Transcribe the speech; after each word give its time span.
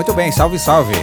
Muito 0.00 0.14
bem, 0.14 0.32
salve, 0.32 0.58
salve. 0.58 0.94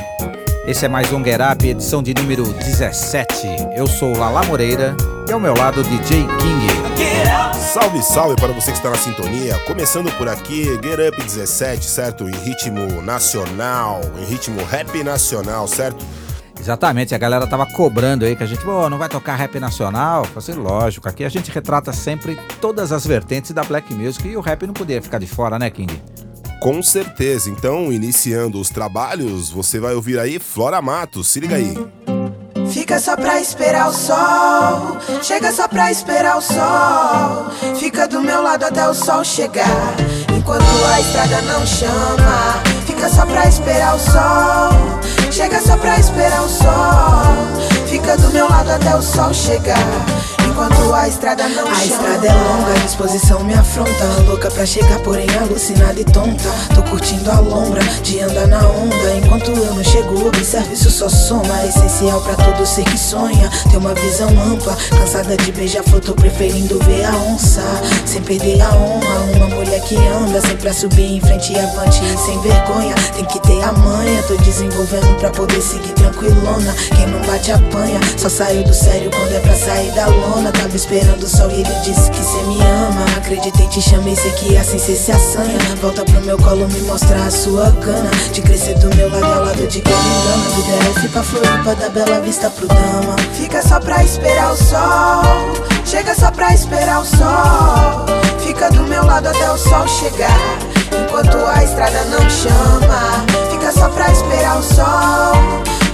Esse 0.65 0.85
é 0.85 0.89
mais 0.89 1.13
um 1.13 1.23
Get 1.23 1.39
Up, 1.39 1.67
edição 1.67 2.01
de 2.01 2.15
número 2.15 2.51
17. 2.51 3.47
Eu 3.75 3.85
sou 3.85 4.17
Lala 4.17 4.43
Moreira 4.45 4.97
e 5.29 5.31
ao 5.31 5.39
meu 5.39 5.55
lado 5.55 5.83
DJ 5.83 6.21
King. 6.21 7.53
Salve, 7.53 8.01
salve 8.01 8.35
para 8.37 8.51
você 8.53 8.71
que 8.71 8.77
está 8.77 8.89
na 8.89 8.97
sintonia. 8.97 9.53
Começando 9.67 10.11
por 10.17 10.27
aqui, 10.27 10.63
Get 10.81 10.97
Up 11.09 11.21
17, 11.21 11.85
certo? 11.85 12.27
Em 12.27 12.33
ritmo 12.37 12.99
nacional, 13.03 14.01
em 14.19 14.25
ritmo 14.25 14.63
rap 14.63 15.03
nacional, 15.03 15.67
certo? 15.67 16.03
Exatamente, 16.59 17.13
a 17.13 17.19
galera 17.19 17.45
tava 17.45 17.67
cobrando 17.67 18.25
aí 18.25 18.35
que 18.35 18.41
a 18.41 18.47
gente, 18.47 18.63
pô, 18.63 18.89
não 18.89 18.97
vai 18.97 19.09
tocar 19.09 19.35
rap 19.35 19.59
nacional? 19.59 20.23
Falei, 20.23 20.39
assim, 20.39 20.53
lógico, 20.53 21.07
aqui 21.07 21.23
a 21.23 21.29
gente 21.29 21.51
retrata 21.51 21.93
sempre 21.93 22.35
todas 22.59 22.91
as 22.91 23.05
vertentes 23.05 23.51
da 23.51 23.63
black 23.63 23.93
music 23.93 24.27
e 24.27 24.35
o 24.35 24.41
rap 24.41 24.65
não 24.65 24.73
podia 24.73 24.99
ficar 25.03 25.19
de 25.19 25.27
fora, 25.27 25.59
né, 25.59 25.69
King? 25.69 26.01
Com 26.59 26.81
certeza. 26.81 27.49
Então, 27.49 27.91
iniciando 27.91 28.59
os 28.59 28.69
trabalhos, 28.69 29.49
você 29.49 29.79
vai 29.79 29.93
ouvir 29.93 30.19
aí 30.19 30.39
Flora 30.39 30.81
Matos. 30.81 31.29
Se 31.29 31.39
liga 31.39 31.55
aí. 31.55 31.75
Fica 32.71 32.99
só 32.99 33.15
pra 33.15 33.39
esperar 33.39 33.89
o 33.89 33.93
sol. 33.93 34.97
Chega 35.21 35.51
só 35.51 35.67
pra 35.67 35.91
esperar 35.91 36.37
o 36.37 36.41
sol. 36.41 37.75
Fica 37.77 38.07
do 38.07 38.21
meu 38.21 38.41
lado 38.41 38.63
até 38.63 38.87
o 38.87 38.93
sol 38.93 39.23
chegar. 39.23 39.95
Enquanto 40.35 40.63
a 40.93 40.99
estrada 40.99 41.41
não 41.43 41.65
chama. 41.65 42.61
Fica 42.85 43.09
só 43.09 43.25
pra 43.25 43.47
esperar 43.47 43.95
o 43.95 43.99
sol. 43.99 45.31
Chega 45.31 45.61
só 45.61 45.77
pra 45.77 45.99
esperar 45.99 46.43
o 46.43 46.49
sol. 46.49 47.87
Fica 47.87 48.17
do 48.17 48.29
meu 48.31 48.49
lado 48.49 48.71
até 48.71 48.95
o 48.95 49.01
sol 49.01 49.33
chegar 49.33 50.36
enquanto 50.57 50.91
a 50.91 51.07
estrada 51.07 51.47
não 51.49 51.67
A 51.67 51.75
chama. 51.75 51.85
estrada 51.85 52.27
é 52.27 52.33
longa, 52.33 52.71
a 52.71 52.85
disposição 52.85 53.43
me 53.43 53.53
afronta. 53.53 54.05
Louca 54.25 54.49
pra 54.49 54.65
chegar, 54.65 54.99
porém 54.99 55.27
alucinada 55.39 55.99
e 55.99 56.03
tonta. 56.03 56.49
Tô 56.73 56.81
curtindo 56.83 57.29
a 57.29 57.39
lombra 57.39 57.83
de 58.01 58.19
andar 58.21 58.47
na 58.47 58.67
onda. 58.67 59.15
Enquanto 59.23 59.51
eu 59.51 59.75
não 59.75 59.83
chego, 59.83 60.27
observe 60.27 60.73
isso 60.73 60.89
só 60.89 61.07
soma. 61.07 61.61
É 61.61 61.67
Essencial 61.67 62.19
pra 62.21 62.33
todo 62.33 62.65
ser 62.65 62.85
que 62.85 62.97
sonha. 62.97 63.49
Ter 63.69 63.77
uma 63.77 63.93
visão 63.93 64.29
ampla, 64.29 64.75
cansada 64.89 65.37
de 65.37 65.51
beijar 65.51 65.83
flor 65.83 66.01
Tô 66.01 66.15
preferindo 66.15 66.79
ver 66.79 67.05
a 67.05 67.15
onça. 67.15 67.61
Sem 68.05 68.21
perder 68.23 68.59
a 68.61 68.69
honra, 68.69 69.35
uma 69.35 69.47
mulher 69.47 69.81
que 69.81 69.95
anda 69.95 70.41
Sempre 70.41 70.69
a 70.69 70.73
subir 70.73 71.17
em 71.17 71.21
frente 71.21 71.53
e 71.53 71.59
avante. 71.59 72.01
E 72.03 72.17
sem 72.17 72.39
vergonha 72.41 72.95
Tem 73.15 73.25
que 73.25 73.39
ter 73.41 73.61
a 73.63 73.71
manha, 73.73 74.23
tô 74.23 74.35
desenvolvendo 74.37 75.17
pra 75.19 75.29
poder 75.29 75.61
seguir 75.61 75.93
tranquilona. 75.93 76.73
Quem 76.95 77.05
não 77.07 77.21
bate 77.21 77.51
apanha, 77.51 77.99
só 78.17 78.29
saiu 78.29 78.63
do 78.63 78.73
sério 78.73 79.11
quando 79.11 79.33
é 79.33 79.39
pra 79.39 79.53
sair 79.53 79.91
da 79.91 80.07
lona 80.07 80.46
tava 80.51 80.75
esperando 80.75 81.23
o 81.23 81.27
sol 81.27 81.49
e 81.49 81.61
ele 81.61 81.75
disse 81.83 82.09
que 82.11 82.23
cê 82.23 82.41
me 82.47 82.59
ama. 82.61 83.05
Acreditei, 83.17 83.67
te 83.67 83.81
chamei, 83.81 84.15
sei 84.15 84.31
que 84.31 84.57
assim 84.57 84.77
cê 84.77 84.95
se 84.95 85.11
assanha. 85.11 85.57
Volta 85.81 86.03
pro 86.05 86.21
meu 86.21 86.37
colo 86.37 86.67
me 86.67 86.81
mostrar 86.81 87.25
a 87.25 87.31
sua 87.31 87.71
cana. 87.73 88.09
De 88.31 88.41
crescer 88.41 88.75
do 88.79 88.95
meu 88.95 89.09
lado 89.09 89.25
ao 89.25 89.45
lado 89.45 89.67
de 89.67 89.81
quem 89.81 89.93
me 89.95 90.09
engana. 90.09 90.49
Do 90.55 90.93
DF 90.93 91.07
pra 91.09 91.23
Floripa, 91.23 91.75
da 91.75 91.89
Bela 91.89 92.21
Vista 92.21 92.49
pro 92.49 92.67
Dama. 92.67 93.15
Fica 93.33 93.61
só 93.61 93.79
pra 93.79 94.03
esperar 94.03 94.51
o 94.53 94.57
sol. 94.57 95.67
Chega 95.85 96.13
só 96.15 96.31
pra 96.31 96.53
esperar 96.53 97.01
o 97.01 97.05
sol. 97.05 98.05
Fica 98.39 98.69
do 98.69 98.83
meu 98.83 99.05
lado 99.05 99.27
até 99.27 99.51
o 99.51 99.57
sol 99.57 99.87
chegar. 99.87 100.39
Enquanto 101.01 101.37
a 101.37 101.63
estrada 101.63 102.03
não 102.05 102.29
chama. 102.29 103.25
Fica 103.51 103.71
só 103.71 103.89
pra 103.89 104.11
esperar 104.11 104.57
o 104.57 104.63
sol. 104.63 105.86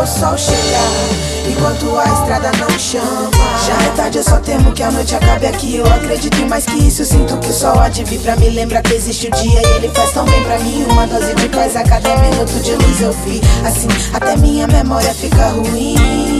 O 0.00 0.06
sol 0.06 0.36
chegar 0.36 1.28
Enquanto 1.50 1.98
a 1.98 2.04
estrada 2.04 2.50
não 2.58 2.78
chama. 2.78 3.30
Já 3.66 3.72
é 3.72 3.96
tarde, 3.96 4.18
eu 4.18 4.22
só 4.22 4.36
temo 4.36 4.70
que 4.72 4.82
a 4.82 4.90
noite 4.90 5.14
acabe 5.14 5.46
aqui. 5.46 5.76
Eu 5.76 5.86
acredito 5.86 6.36
em 6.38 6.46
mais 6.46 6.66
que 6.66 6.76
isso, 6.76 7.04
sinto 7.04 7.36
que 7.38 7.48
o 7.48 7.52
sol 7.52 7.78
há 7.80 7.88
de 7.88 8.04
vir 8.04 8.20
pra 8.20 8.36
me 8.36 8.50
lembrar 8.50 8.82
que 8.82 8.92
existe 8.92 9.28
o 9.28 9.30
dia 9.30 9.60
E 9.62 9.76
ele 9.76 9.88
faz 9.88 10.12
tão 10.12 10.24
bem 10.26 10.44
pra 10.44 10.58
mim. 10.58 10.84
Uma 10.90 11.06
dose 11.06 11.34
de 11.34 11.48
paz 11.48 11.74
a 11.74 11.82
cada 11.82 12.16
minuto 12.18 12.52
de 12.62 12.72
luz 12.74 13.00
eu 13.00 13.12
vi. 13.24 13.40
Assim, 13.66 13.88
até 14.12 14.36
minha 14.36 14.66
memória 14.66 15.12
fica 15.14 15.48
ruim 15.48 16.37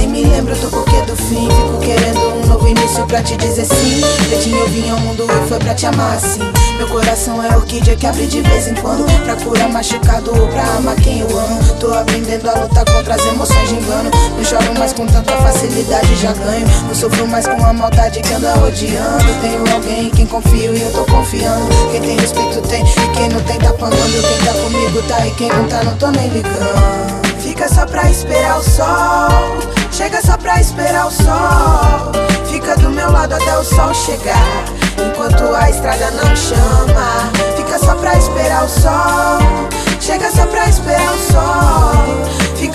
nem 0.00 0.08
me 0.08 0.24
lembro 0.24 0.54
do 0.56 0.68
porquê 0.70 1.02
do 1.02 1.14
fim. 1.14 1.48
Fico 1.48 1.78
querendo 1.80 2.20
um 2.20 2.46
novo 2.46 2.66
início 2.66 3.04
pra 3.06 3.22
te 3.22 3.36
dizer 3.36 3.66
sim. 3.66 4.00
Pretinho 4.28 4.58
eu 4.58 4.68
vim 4.68 4.88
ao 4.90 4.98
mundo 5.00 5.26
e 5.26 5.48
foi 5.48 5.58
pra 5.58 5.74
te 5.74 5.86
amar 5.86 6.16
assim. 6.16 6.40
Meu 6.78 6.88
coração 6.88 7.42
é 7.42 7.54
orquídea 7.54 7.94
que 7.96 8.06
abre 8.06 8.26
de 8.26 8.40
vez 8.40 8.68
em 8.68 8.74
quando. 8.74 9.04
Pra 9.24 9.36
curar 9.36 9.68
machucado 9.68 10.30
ou 10.30 10.48
pra 10.48 10.62
amar 10.76 10.96
quem 10.96 11.20
eu 11.20 11.38
amo. 11.38 11.74
Tô 11.78 11.92
aprendendo 11.92 12.48
a 12.48 12.60
lutar 12.60 12.84
contra 12.86 13.14
as 13.14 13.26
emoções 13.26 13.68
de 13.68 13.74
engano. 13.74 14.10
Não 14.36 14.44
choro 14.44 14.78
mais 14.78 14.92
com 14.92 15.06
tanta 15.06 15.32
facilidade, 15.36 16.16
já 16.16 16.32
ganho. 16.32 16.66
Não 16.86 16.94
sofro 16.94 17.26
mais 17.26 17.46
com 17.46 17.62
a 17.62 17.72
maldade 17.72 18.20
que 18.20 18.32
anda 18.32 18.54
rodeando. 18.54 19.40
Tenho 19.42 19.74
alguém 19.74 20.06
em 20.06 20.10
quem 20.10 20.26
confio 20.26 20.74
e 20.74 20.80
eu 20.80 20.92
tô 20.92 21.04
confiando. 21.04 21.68
Quem 21.92 22.00
tem 22.00 22.18
respeito 22.18 22.60
tem, 22.62 22.82
e 22.82 23.08
quem 23.14 23.28
não 23.28 23.40
tem 23.42 23.58
tá 23.58 23.72
pagando. 23.74 24.00
Quem 24.00 24.46
tá 24.46 24.52
comigo 24.62 25.02
tá 25.08 25.26
e 25.26 25.30
quem 25.32 25.48
não 25.48 25.68
tá 25.68 25.82
não 25.84 25.96
tô 25.96 26.10
nem 26.10 26.28
ligando. 26.28 27.19
Fica 27.40 27.68
só 27.68 27.86
pra 27.86 28.10
esperar 28.10 28.58
o 28.58 28.62
sol. 28.62 29.58
Chega 29.90 30.20
só 30.20 30.36
pra 30.36 30.60
esperar 30.60 31.06
o 31.06 31.10
sol. 31.10 32.12
Fica 32.46 32.76
do 32.76 32.90
meu 32.90 33.10
lado 33.10 33.34
até 33.34 33.56
o 33.58 33.64
sol 33.64 33.92
chegar. 33.94 34.64
Enquanto 34.98 35.54
a 35.54 35.70
estrada 35.70 36.10
não 36.10 36.36
chama. 36.36 37.30
Fica 37.56 37.78
só 37.78 37.94
pra 37.94 38.16
esperar 38.16 38.64
o 38.64 38.68
sol. 38.68 39.68
Chega 40.00 40.30
só 40.30 40.46
pra 40.46 40.68
esperar 40.68 41.14
o 41.14 41.18
sol. 41.18 41.69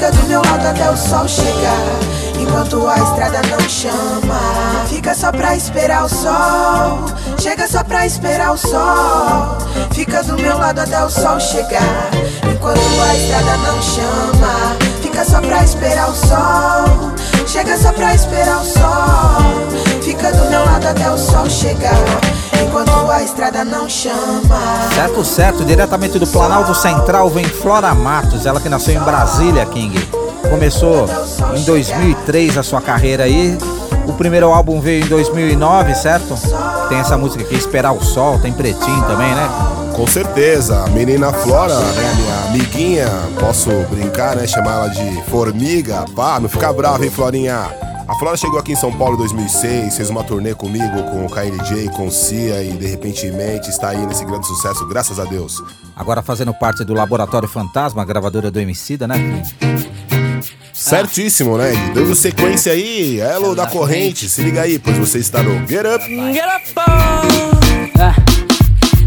Fica 0.05 0.21
do 0.21 0.27
meu 0.27 0.41
lado 0.43 0.67
até 0.67 0.87
o 0.87 0.95
sol 0.95 1.27
chegar. 1.27 1.99
Enquanto 2.39 2.87
a 2.87 2.95
estrada 2.95 3.41
não 3.49 3.59
chama. 3.67 4.39
Fica 4.87 5.15
só 5.15 5.31
pra 5.31 5.55
esperar 5.55 6.05
o 6.05 6.09
sol. 6.09 7.05
Chega 7.39 7.67
só 7.67 7.83
pra 7.83 8.05
esperar 8.05 8.51
o 8.51 8.57
sol. 8.57 9.57
Fica 9.95 10.21
do 10.21 10.37
meu 10.37 10.59
lado 10.59 10.77
até 10.77 11.03
o 11.03 11.09
sol 11.09 11.39
chegar. 11.39 12.11
Enquanto 12.53 13.01
a 13.01 13.15
estrada 13.15 13.57
não 13.57 13.81
chama. 13.81 14.94
Fica 15.15 15.29
só 15.29 15.39
pra 15.39 15.63
esperar 15.63 16.09
o 16.09 16.13
sol. 16.13 17.13
Chega 17.47 17.77
só 17.77 17.93
pra 17.93 18.13
esperar 18.13 18.59
o 18.59 18.65
sol. 18.65 20.01
Fica 20.01 20.29
do 20.33 20.49
meu 20.49 20.65
lado 20.65 20.85
até 20.87 21.09
o 21.09 21.17
sol 21.17 21.49
chegar. 21.49 21.95
Enquanto 22.61 22.91
a 23.09 23.23
estrada 23.23 23.63
não 23.63 23.87
chama. 23.87 24.59
Certo, 24.93 25.23
certo. 25.23 25.63
Diretamente 25.63 26.19
do 26.19 26.27
Planalto 26.27 26.75
Central 26.75 27.29
vem 27.29 27.45
Flora 27.45 27.95
Matos. 27.95 28.45
Ela 28.45 28.59
que 28.59 28.67
nasceu 28.67 28.93
em 28.93 28.99
Brasília, 28.99 29.65
King. 29.67 29.97
Começou 30.49 31.07
em 31.55 31.63
2003 31.63 32.57
a 32.57 32.63
sua 32.63 32.81
carreira 32.81 33.23
aí. 33.23 33.57
O 34.07 34.13
primeiro 34.13 34.51
álbum 34.51 34.79
veio 34.79 35.03
em 35.03 35.07
2009, 35.07 35.95
certo? 35.95 36.35
Tem 36.89 36.99
essa 36.99 37.17
música 37.17 37.43
aqui, 37.43 37.55
Esperar 37.55 37.91
o 37.91 38.03
Sol, 38.03 38.39
tem 38.39 38.53
Pretinho 38.53 39.01
também, 39.03 39.33
né? 39.33 39.49
Com 39.95 40.07
certeza, 40.07 40.83
a 40.83 40.87
menina 40.87 41.31
Flora, 41.31 41.79
né, 41.79 42.13
minha 42.15 42.49
amiguinha, 42.49 43.07
posso 43.39 43.69
brincar, 43.89 44.35
né, 44.35 44.45
chamar 44.45 44.73
ela 44.73 44.87
de 44.89 45.23
formiga, 45.29 46.05
pá, 46.13 46.37
não 46.37 46.49
fica 46.49 46.71
brava, 46.73 47.05
hein, 47.05 47.09
Florinha? 47.09 47.69
A 48.07 48.13
Flora 48.19 48.37
chegou 48.37 48.59
aqui 48.59 48.73
em 48.73 48.75
São 48.75 48.91
Paulo 48.91 49.15
em 49.15 49.19
2006, 49.19 49.95
fez 49.95 50.09
uma 50.09 50.23
turnê 50.23 50.53
comigo, 50.53 51.01
com 51.09 51.25
o 51.25 51.29
KLJ, 51.29 51.89
com 51.89 52.07
o 52.07 52.11
Cia 52.11 52.61
e 52.61 52.73
de 52.73 52.85
repente 52.85 53.25
está 53.67 53.89
aí 53.89 54.05
nesse 54.05 54.23
grande 54.25 54.45
sucesso, 54.45 54.85
graças 54.85 55.19
a 55.19 55.23
Deus. 55.23 55.63
Agora 55.95 56.21
fazendo 56.21 56.53
parte 56.53 56.83
do 56.83 56.93
Laboratório 56.93 57.47
Fantasma, 57.47 58.05
gravadora 58.05 58.51
do 58.51 58.59
Emicida, 58.59 59.07
né? 59.07 59.43
Certíssimo, 60.75 61.57
né? 61.57 61.71
Dando 61.93 62.13
sequência 62.13 62.73
aí, 62.73 63.19
Elo 63.21 63.55
da 63.55 63.65
Corrente, 63.65 64.27
se 64.27 64.41
liga 64.43 64.61
aí, 64.61 64.77
pois 64.77 64.97
você 64.97 65.19
está 65.19 65.41
no 65.41 65.65
Get 65.65 65.85
Up. 65.85 66.05
Get 66.33 66.43
Up! 67.97 68.44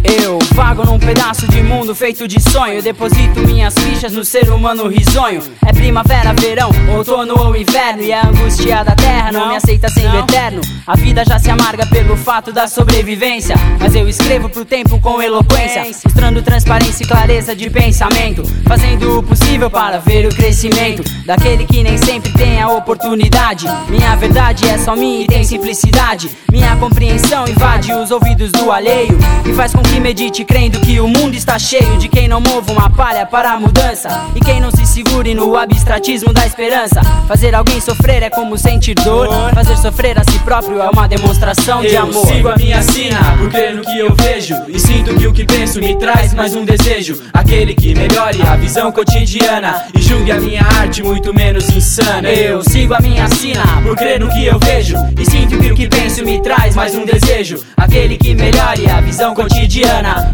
Eu 0.05 0.39
vago 0.55 0.85
num 0.85 0.99
pedaço 0.99 1.49
de 1.49 1.63
mundo 1.63 1.95
feito 1.95 2.29
de 2.29 2.41
sonho. 2.41 2.83
Deposito 2.83 3.41
minhas 3.41 3.75
fichas 3.75 4.13
no 4.13 4.25
ser 4.25 4.51
humano 4.51 4.87
risonho. 4.89 5.43
É 5.67 5.73
primavera, 5.73 6.33
verão, 6.33 6.71
outono 6.95 7.35
ou 7.39 7.57
inverno. 7.57 8.03
E 8.03 8.13
a 8.13 8.27
angústia 8.27 8.85
da 8.85 8.95
terra 8.95 9.33
não, 9.33 9.49
me 9.49 9.57
aceita 9.57 9.89
sendo 9.89 10.13
não. 10.13 10.21
eterno. 10.21 10.61
A 10.87 10.97
vida 10.97 11.25
já 11.25 11.39
se 11.39 11.51
amarga 11.51 11.87
pelo 11.87 12.17
fato 12.17 12.53
da 12.53 12.69
sobrevivência. 12.69 13.57
Mas 13.81 13.95
eu 13.95 14.09
escrevo 14.09 14.49
pro 14.49 14.65
tempo 14.65 15.01
com 15.01 15.21
eloquência. 15.21 15.85
Mostrando 16.05 16.43
transparência 16.43 17.05
e 17.05 17.07
clareza 17.07 17.57
de 17.57 17.69
pensamento. 17.69 18.43
Fazendo 18.67 19.19
o 19.19 19.23
possível 19.23 19.71
para 19.71 19.99
ver 19.99 20.27
o 20.27 20.35
crescimento 20.35 21.03
daquele 21.25 21.65
que 21.65 21.83
nem 21.83 21.99
sempre 21.99 22.33
tem 22.33 22.61
a 22.61 22.69
oportunidade. 22.69 23.67
Minha 23.89 24.15
verdade 24.17 24.67
é 24.69 24.79
só 24.79 24.95
minha 24.95 25.25
e 25.25 25.27
tem 25.27 25.45
simplicidade. 25.45 26.31
Minha 26.51 26.77
compreensão 26.77 27.47
invade 27.49 27.93
os 27.93 28.11
ouvidos 28.11 28.53
do 28.53 28.71
alheio. 28.71 29.19
E 29.45 29.53
faz 29.53 29.73
com 29.73 29.88
que 29.89 30.01
medite 30.01 30.45
crendo 30.45 30.81
que 30.81 31.01
o 31.01 31.09
mundo 31.09 31.35
está 31.35 31.59
cheio 31.59 31.97
de 31.99 32.09
quem 32.09 32.29
não 32.29 32.41
mova 32.41 32.73
uma 32.73 32.91
palha 32.91 33.25
para 33.25 33.53
a 33.53 33.61
mudança 33.61 34.09
e 34.35 34.41
quem 34.41 34.61
não 34.61 34.71
se 34.71 34.85
segure 34.87 35.35
no 35.35 35.57
abstratismo 35.57 36.33
da 36.33 36.47
esperança. 36.47 37.01
Fazer 37.27 37.55
alguém 37.55 37.81
sofrer 37.81 38.23
é 38.23 38.31
como 38.31 38.59
sentir 38.59 38.95
dor, 38.95 39.29
fazer 39.55 39.77
sofrer 39.77 40.19
a 40.19 40.25
si 40.25 40.39
próprio 40.41 40.81
é 40.81 40.89
uma 40.89 41.07
demonstração 41.07 41.81
de 41.83 41.97
amor. 41.97 42.15
Eu 42.15 42.27
sigo 42.27 42.49
a 42.49 42.57
minha 42.57 42.83
sina 42.83 43.37
por 43.39 43.49
crer 43.49 43.75
no 43.75 43.83
que 43.83 43.99
eu 43.99 44.15
vejo 44.15 44.55
e 44.69 44.79
sinto 44.79 45.15
que 45.15 45.27
o 45.27 45.33
que 45.33 45.45
penso 45.45 45.81
me 45.81 45.97
traz 45.97 46.35
mais 46.35 46.55
um 46.55 46.65
desejo, 46.65 47.23
aquele 47.33 47.75
que 47.75 47.95
melhore 47.95 48.43
a 48.43 48.57
visão 48.57 48.91
cotidiana 48.91 49.87
e 49.95 50.03
julgue 50.03 50.33
a 50.33 50.41
minha 50.41 50.63
arte 50.63 51.03
muito 51.03 51.33
menos 51.33 51.69
insana. 51.71 52.29
Eu 52.29 52.63
sigo 52.63 52.95
a 52.95 53.01
minha 53.01 53.29
sina 53.29 53.65
por 53.83 53.97
crer 53.97 54.21
no 54.21 54.29
que 54.29 54.45
eu 54.45 54.59
vejo 54.59 54.97
e 55.19 55.25
sinto 55.25 55.59
que 55.59 55.71
o 55.71 55.75
que 55.75 55.89
penso 55.89 56.09
penso 56.09 56.25
me 56.25 56.41
traz 56.41 56.75
mais 56.75 56.95
um 56.95 57.05
desejo. 57.05 57.63
Aquele 57.77 58.17
que 58.17 58.35
melhore 58.35 58.89
a 58.89 59.01
visão 59.01 59.35
cotidiana 59.35 59.78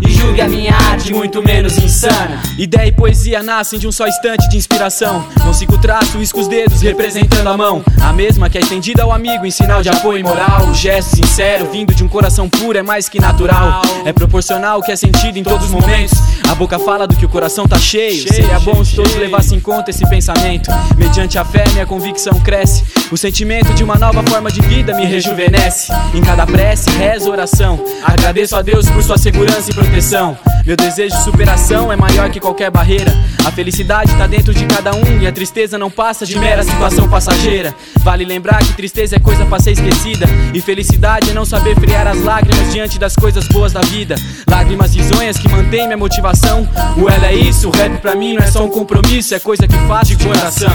e 0.01 0.11
julgue 0.11 0.41
a 0.41 0.49
minha 0.49 0.75
arte 0.75 1.13
muito 1.13 1.43
menos 1.43 1.77
insana. 1.77 2.41
Ideia 2.57 2.89
e 2.89 2.93
poesia 2.93 3.43
nascem 3.43 3.79
de 3.79 3.87
um 3.87 3.93
só 3.93 4.07
instante 4.07 4.49
de 4.49 4.57
inspiração. 4.57 5.27
Não 5.45 5.53
sigo 5.53 5.77
traço, 5.77 6.17
risco 6.17 6.41
os 6.41 6.49
dedos, 6.49 6.81
representando 6.81 7.47
a 7.49 7.55
mão. 7.55 7.85
A 8.01 8.11
mesma 8.11 8.49
que 8.49 8.57
é 8.57 8.63
estendida 8.63 9.03
ao 9.03 9.13
amigo 9.13 9.45
em 9.45 9.51
sinal 9.51 9.83
de 9.83 9.91
apoio 9.91 10.25
moral. 10.25 10.69
O 10.69 10.75
gesto 10.75 11.17
sincero, 11.17 11.69
vindo 11.71 11.93
de 11.93 12.03
um 12.03 12.09
coração 12.09 12.49
puro, 12.49 12.79
é 12.79 12.83
mais 12.83 13.07
que 13.07 13.21
natural. 13.21 13.83
É 14.07 14.15
proporcional 14.15 14.79
o 14.79 14.83
que 14.83 14.93
é 14.93 14.97
sentido 14.97 15.39
em 15.39 15.43
todos 15.43 15.67
os 15.67 15.73
momentos. 15.73 16.19
A 16.51 16.55
boca 16.55 16.79
fala 16.79 17.07
do 17.07 17.15
que 17.15 17.27
o 17.27 17.29
coração 17.29 17.69
tá 17.69 17.79
cheio. 17.79 18.27
Seria 18.27 18.59
bom 18.61 18.83
se 18.83 18.97
todos 18.97 19.15
levassem 19.17 19.59
em 19.59 19.61
conta 19.61 19.91
esse 19.91 20.09
pensamento. 20.09 20.71
Mediante 20.97 21.39
a 21.39 21.45
fé, 21.45 21.65
minha 21.73 21.85
convicção 21.85 22.41
cresce. 22.41 22.83
O 23.13 23.17
sentimento 23.17 23.75
de 23.75 23.85
uma 23.85 23.97
nova 23.97 24.23
forma 24.23 24.51
de 24.51 24.63
vida 24.63 24.95
me 24.95 25.05
rejuvenesce. 25.05 25.93
Em 26.15 26.23
cada 26.23 26.47
prece, 26.47 26.89
rezo, 26.93 27.31
oração. 27.31 27.79
Agradeço 28.03 28.57
a 28.57 28.63
Deus 28.63 28.89
por 28.89 29.03
sua 29.03 29.19
segurança 29.19 29.34
e 29.69 29.75
proteção. 29.75 30.39
Meu 30.65 30.77
desejo 30.77 31.15
de 31.17 31.23
superação 31.25 31.93
é 31.93 31.97
maior 31.97 32.31
que 32.31 32.39
qualquer 32.39 32.71
barreira. 32.71 33.13
A 33.45 33.51
felicidade 33.51 34.15
tá 34.17 34.27
dentro 34.27 34.55
de 34.55 34.65
cada 34.65 34.95
um 34.95 35.21
e 35.21 35.27
a 35.27 35.33
tristeza 35.33 35.77
não 35.77 35.91
passa 35.91 36.25
de 36.25 36.39
mera 36.39 36.63
situação 36.63 37.09
passageira. 37.09 37.75
Vale 37.99 38.25
lembrar 38.25 38.59
que 38.59 38.73
tristeza 38.73 39.17
é 39.17 39.19
coisa 39.19 39.45
pra 39.45 39.59
ser 39.59 39.73
esquecida 39.73 40.27
e 40.55 40.61
felicidade 40.61 41.31
é 41.31 41.35
não 41.35 41.45
saber 41.45 41.75
friar 41.75 42.07
as 42.07 42.23
lágrimas 42.23 42.73
diante 42.73 42.99
das 42.99 43.17
coisas 43.17 43.47
boas 43.49 43.73
da 43.73 43.81
vida. 43.81 44.15
Lágrimas 44.49 44.95
risonhas 44.95 45.37
que 45.37 45.49
mantêm 45.49 45.87
minha 45.87 45.97
motivação. 45.97 46.69
O 46.97 47.09
ela 47.09 47.27
é 47.27 47.35
isso, 47.35 47.69
o 47.69 47.73
rap 47.73 47.99
pra 48.01 48.15
mim 48.15 48.35
não 48.35 48.43
é 48.43 48.51
só 48.51 48.65
um 48.65 48.71
compromisso, 48.71 49.35
é 49.35 49.41
coisa 49.41 49.67
que 49.67 49.77
faz 49.89 50.09
de 50.09 50.17
coração. 50.17 50.71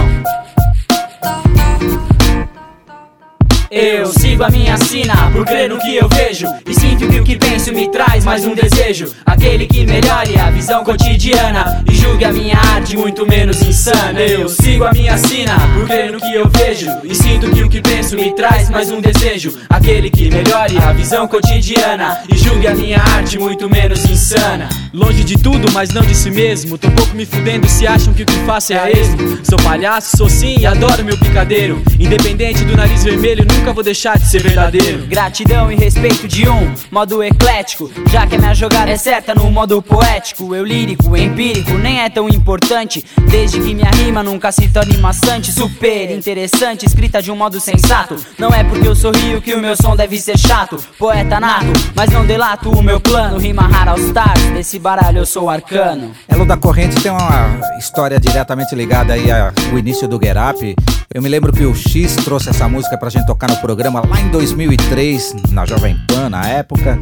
Eu 3.71 4.07
sigo 4.07 4.43
a 4.43 4.49
minha 4.49 4.75
sina 4.77 5.29
por 5.31 5.45
crer 5.45 5.69
no 5.69 5.77
que 5.77 5.95
eu 5.95 6.09
vejo. 6.09 6.47
E 6.65 6.73
sinto 6.73 7.07
que 7.07 7.19
o 7.19 7.23
que 7.23 7.35
penso 7.35 7.71
me 7.71 7.87
traz 7.87 8.25
mais 8.25 8.43
um 8.43 8.55
desejo. 8.55 9.13
Aquele 9.23 9.67
que 9.67 9.85
melhore 9.85 10.39
a 10.39 10.49
visão 10.49 10.83
cotidiana 10.83 11.83
E 11.87 11.93
julgue 11.93 12.25
a 12.25 12.33
minha 12.33 12.57
arte 12.57 12.97
muito 12.97 13.27
menos 13.27 13.61
insana. 13.61 14.21
Eu 14.21 14.49
sigo 14.49 14.85
a 14.85 14.91
minha 14.91 15.15
sina 15.19 15.53
por 15.75 15.85
crer 15.85 16.11
no 16.11 16.19
que 16.19 16.33
eu 16.33 16.49
vejo. 16.49 16.89
E 17.03 17.13
sinto 17.13 17.51
que 17.51 17.61
o 17.61 17.69
que 17.69 17.79
penso 17.79 18.15
me 18.15 18.33
traz 18.33 18.71
mais 18.71 18.89
um 18.89 18.99
desejo. 18.99 19.55
Aquele 19.69 20.09
que 20.09 20.31
melhore 20.31 20.75
a 20.79 20.91
visão 20.91 21.27
cotidiana 21.27 22.23
E 22.27 22.35
julgue 22.35 22.65
a 22.65 22.73
minha 22.73 22.97
arte 22.97 23.37
muito 23.37 23.69
menos 23.69 24.03
insana. 24.09 24.67
Longe 24.91 25.23
de 25.23 25.37
tudo, 25.37 25.71
mas 25.71 25.91
não 25.91 26.01
de 26.01 26.15
si 26.15 26.31
mesmo. 26.31 26.75
Tô 26.75 26.89
pouco 26.89 27.15
me 27.15 27.23
fudendo 27.23 27.69
se 27.69 27.85
acham 27.85 28.15
que 28.15 28.23
o 28.23 28.25
que 28.25 28.45
faço 28.47 28.73
é 28.73 28.79
a 28.79 28.89
esmo. 28.89 29.37
Sou 29.43 29.59
palhaço, 29.59 30.17
sou 30.17 30.27
sim 30.27 30.57
e 30.57 30.65
adoro 30.65 31.05
meu 31.05 31.17
picadeiro. 31.19 31.79
Independente 31.99 32.63
do 32.63 32.75
nariz 32.75 33.03
vermelho, 33.03 33.45
nunca 33.45 33.58
vou 33.73 33.83
deixar 33.83 34.17
de 34.17 34.27
ser 34.27 34.41
verdadeiro. 34.41 35.05
Gratidão 35.07 35.71
e 35.71 35.75
respeito 35.75 36.27
de 36.27 36.47
um 36.49 36.73
modo 36.91 37.23
eclético, 37.23 37.91
já 38.09 38.25
que 38.27 38.35
a 38.35 38.39
minha 38.39 38.53
jogada 38.53 38.91
é 38.91 38.97
certa 38.97 39.33
no 39.35 39.49
modo 39.51 39.81
poético. 39.81 40.53
Eu 40.55 40.65
lírico, 40.65 41.15
empírico, 41.15 41.71
nem 41.71 42.01
é 42.01 42.09
tão 42.09 42.27
importante, 42.27 43.03
desde 43.29 43.59
que 43.59 43.73
minha 43.73 43.89
rima 43.91 44.23
nunca 44.23 44.51
se 44.51 44.67
torne 44.69 44.97
maçante. 44.97 45.51
Super 45.51 46.11
interessante, 46.11 46.85
escrita 46.85 47.21
de 47.21 47.31
um 47.31 47.35
modo 47.35 47.59
sensato. 47.59 48.15
Não 48.37 48.49
é 48.49 48.63
porque 48.63 48.87
eu 48.87 48.95
sorrio 48.95 49.41
que 49.41 49.53
o 49.53 49.61
meu 49.61 49.75
som 49.75 49.95
deve 49.95 50.19
ser 50.19 50.37
chato. 50.37 50.77
Poeta 50.97 51.39
nato, 51.39 51.67
mas 51.95 52.09
não 52.09 52.25
delato 52.25 52.69
o 52.69 52.81
meu 52.81 52.99
plano. 52.99 53.37
Rima 53.37 53.63
rara 53.63 53.91
aos 53.91 54.01
stars, 54.01 54.43
desse 54.53 54.79
baralho 54.79 55.19
eu 55.19 55.25
sou 55.25 55.49
arcano. 55.49 56.11
Elo 56.27 56.45
da 56.45 56.57
Corrente 56.57 57.01
tem 57.01 57.11
uma 57.11 57.77
história 57.77 58.19
diretamente 58.19 58.75
ligada 58.75 59.13
aí 59.13 59.29
ao 59.31 59.77
início 59.77 60.07
do 60.07 60.19
Get 60.21 60.35
Up. 60.37 60.75
Eu 61.11 61.23
me 61.23 61.29
lembro 61.29 61.51
que 61.51 61.65
o 61.65 61.73
X 61.73 62.17
trouxe 62.17 62.49
essa 62.49 62.69
música 62.69 62.95
pra 62.95 63.09
gente 63.09 63.25
tocar 63.25 63.49
no 63.49 63.57
programa 63.57 63.99
lá 64.05 64.21
em 64.21 64.29
2003, 64.29 65.37
na 65.49 65.65
Jovem 65.65 65.97
Pan, 66.07 66.29
na 66.29 66.47
época. 66.47 67.01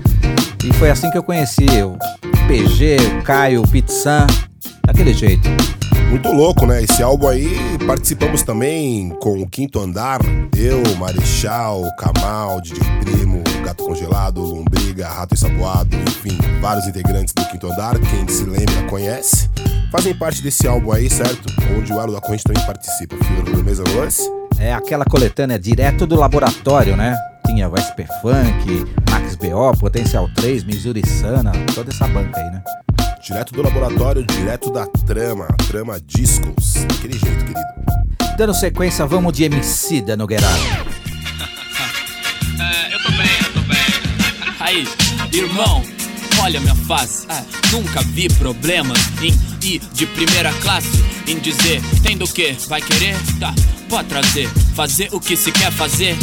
E 0.64 0.72
foi 0.76 0.90
assim 0.90 1.12
que 1.12 1.18
eu 1.18 1.24
conheci 1.24 1.66
o 1.84 1.98
PG, 2.48 2.96
o 3.20 3.24
Caio, 3.24 3.62
o 3.62 3.68
Pizzan, 3.68 4.26
daquele 4.86 5.14
jeito. 5.14 5.50
Muito 6.10 6.32
louco, 6.32 6.66
né? 6.66 6.84
Esse 6.84 7.04
álbum 7.04 7.28
aí 7.28 7.50
participamos 7.86 8.42
também 8.42 9.10
com 9.20 9.42
o 9.42 9.48
Quinto 9.48 9.80
Andar, 9.80 10.22
eu, 10.56 10.82
Marechal, 10.96 11.84
Kamal, 11.98 12.62
DJ 12.62 12.82
Primo, 13.02 13.44
Gato 13.64 13.84
Congelado, 13.84 14.42
Lombriga, 14.42 15.08
Rato 15.08 15.36
Ensaboado, 15.36 15.96
enfim, 16.08 16.38
vários 16.62 16.88
integrantes 16.88 17.34
do 17.34 17.46
Quinto 17.46 17.72
Andar, 17.72 18.00
quem 18.00 18.26
se 18.28 18.46
lembra 18.46 18.84
conhece, 18.90 19.50
fazem 19.92 20.14
parte 20.14 20.42
desse 20.42 20.66
álbum 20.66 20.94
aí, 20.94 21.10
certo? 21.10 21.54
Onde 21.78 21.92
o 21.92 22.00
Aro 22.00 22.14
da 22.14 22.22
Corrente 22.22 22.46
também 22.46 22.66
participa. 22.66 23.16
Filho 23.18 23.44
do 23.44 23.64
Mesa 23.64 23.84
Lance? 23.96 24.22
É 24.58 24.74
aquela 24.74 25.04
coletânea 25.04 25.60
direto 25.60 26.08
do 26.08 26.16
laboratório, 26.16 26.96
né? 26.96 27.16
Tinha 27.46 27.70
o 27.70 27.78
SP 27.78 28.08
Funk, 28.22 28.86
Max 29.12 29.36
BO, 29.36 29.78
Potencial 29.78 30.30
3, 30.36 30.64
Missouri 30.64 31.06
Sana, 31.06 31.52
toda 31.76 31.92
essa 31.92 32.08
banca 32.08 32.40
aí, 32.40 32.50
né? 32.50 32.64
Direto 33.28 33.52
do 33.52 33.62
laboratório, 33.62 34.24
direto 34.26 34.72
da 34.72 34.88
trama, 34.88 35.48
trama 35.68 36.00
discos. 36.00 36.76
Daquele 36.76 37.20
jeito, 37.20 37.44
querido. 37.44 37.60
Dando 38.38 38.54
sequência, 38.54 39.06
vamos 39.06 39.34
de 39.34 39.44
MC 39.44 40.00
da 40.00 40.16
Nogueira. 40.16 40.48
é, 42.58 42.94
eu 42.94 43.04
tô 43.04 43.10
bem, 43.12 43.28
eu 43.44 43.54
tô 43.54 43.60
bem. 43.68 43.78
Aí, 44.62 44.88
irmão, 45.34 45.84
olha 46.42 46.62
minha 46.62 46.74
face. 46.74 47.28
É, 47.30 47.44
nunca 47.76 48.02
vi 48.02 48.30
problemas 48.30 48.98
em 49.22 49.34
ir 49.62 49.80
de 49.92 50.06
primeira 50.06 50.54
classe. 50.62 51.04
Em 51.28 51.38
dizer, 51.38 51.82
tem 52.02 52.18
do 52.18 52.30
que? 52.30 52.54
Vai 52.70 52.82
querer? 52.82 53.18
Tá, 53.42 53.54
pode 53.90 54.08
trazer. 54.08 54.48
Fazer 54.74 55.10
o 55.12 55.20
que 55.20 55.36
se 55.36 55.52
quer 55.52 55.74
fazer. 55.74 56.16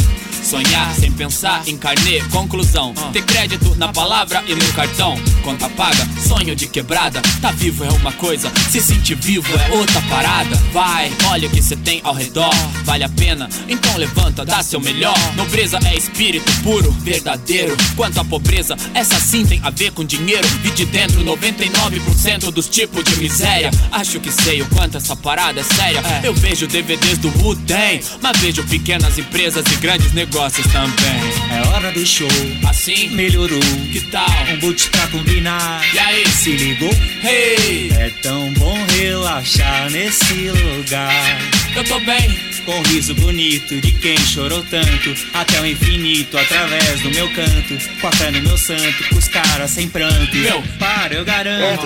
Sonhar 0.45 0.93
sem 0.93 1.11
pensar, 1.11 1.67
encarner, 1.67 2.23
conclusão. 2.29 2.93
Ter 3.11 3.23
crédito 3.23 3.73
na 3.77 3.91
palavra 3.91 4.43
e 4.47 4.53
no 4.53 4.73
cartão. 4.73 5.15
Conta 5.43 5.67
paga, 5.69 6.07
sonho 6.27 6.55
de 6.55 6.67
quebrada. 6.67 7.19
Tá 7.41 7.51
vivo 7.51 7.83
é 7.83 7.89
uma 7.89 8.11
coisa, 8.11 8.51
se 8.69 8.79
sentir 8.79 9.15
vivo 9.15 9.51
é 9.57 9.75
outra 9.75 9.99
parada. 10.03 10.55
Vai, 10.71 11.11
olha 11.31 11.47
o 11.47 11.51
que 11.51 11.63
cê 11.63 11.75
tem 11.75 11.99
ao 12.03 12.13
redor. 12.13 12.53
Vale 12.83 13.03
a 13.03 13.09
pena, 13.09 13.49
então 13.67 13.97
levanta, 13.97 14.45
dá 14.45 14.61
seu 14.61 14.79
melhor. 14.79 15.17
Nobreza 15.35 15.79
é 15.83 15.97
espírito 15.97 16.51
puro, 16.61 16.91
verdadeiro. 16.91 17.75
Quanto 17.95 18.19
à 18.19 18.23
pobreza, 18.23 18.77
essa 18.93 19.19
sim 19.19 19.43
tem 19.47 19.59
a 19.63 19.71
ver 19.71 19.93
com 19.93 20.05
dinheiro. 20.05 20.47
E 20.63 20.69
de 20.69 20.85
dentro, 20.85 21.23
99% 21.23 22.51
dos 22.51 22.69
tipos 22.69 23.03
de 23.03 23.17
miséria. 23.17 23.71
Acho 23.91 24.19
que 24.19 24.31
sei 24.31 24.61
o 24.61 24.69
quanto 24.69 24.97
essa 24.97 25.15
parada 25.15 25.61
é 25.61 25.63
séria. 25.63 26.03
Eu 26.23 26.35
vejo 26.35 26.67
DVDs 26.67 27.17
do 27.17 27.29
Wu-Tang, 27.39 27.99
mas 28.21 28.37
vejo 28.37 28.63
pequenas 28.65 29.17
empresas 29.17 29.65
e 29.71 29.75
grandes 29.77 30.13
negócios 30.13 30.34
também. 30.39 31.57
É 31.57 31.67
hora 31.69 31.91
do 31.93 32.05
show, 32.05 32.27
Assim, 32.67 33.07
melhorou. 33.11 33.57
que 33.91 34.01
tal? 34.11 34.25
Um 34.51 34.57
boot 34.59 34.89
pra 34.89 35.07
combinar. 35.07 35.81
E 35.93 35.97
aí? 35.99 36.25
Se 36.27 36.51
ligou? 36.51 36.91
Hey, 37.23 37.89
É 37.97 38.09
tão 38.21 38.51
bom 38.53 38.77
relaxar 38.97 39.89
nesse 39.91 40.49
lugar. 40.49 41.39
Eu 41.75 41.83
tô 41.83 41.99
bem. 41.99 42.55
Com 42.65 42.79
um 42.79 42.81
riso 42.83 43.13
bonito 43.13 43.79
de 43.79 43.91
quem 43.91 44.17
chorou 44.17 44.63
tanto. 44.63 45.13
Até 45.33 45.61
o 45.61 45.65
infinito 45.67 46.37
através 46.37 46.99
do 47.01 47.11
meu 47.11 47.31
canto. 47.33 47.77
Com 48.01 48.07
a 48.07 48.11
fé 48.11 48.31
no 48.31 48.41
meu 48.41 48.57
santo, 48.57 49.07
com 49.09 49.17
os 49.17 49.27
caras 49.27 49.71
sem 49.71 49.87
pranto. 49.87 50.35
Meu. 50.35 50.63
Para, 50.79 51.13
eu 51.13 51.25
garanto. 51.25 51.85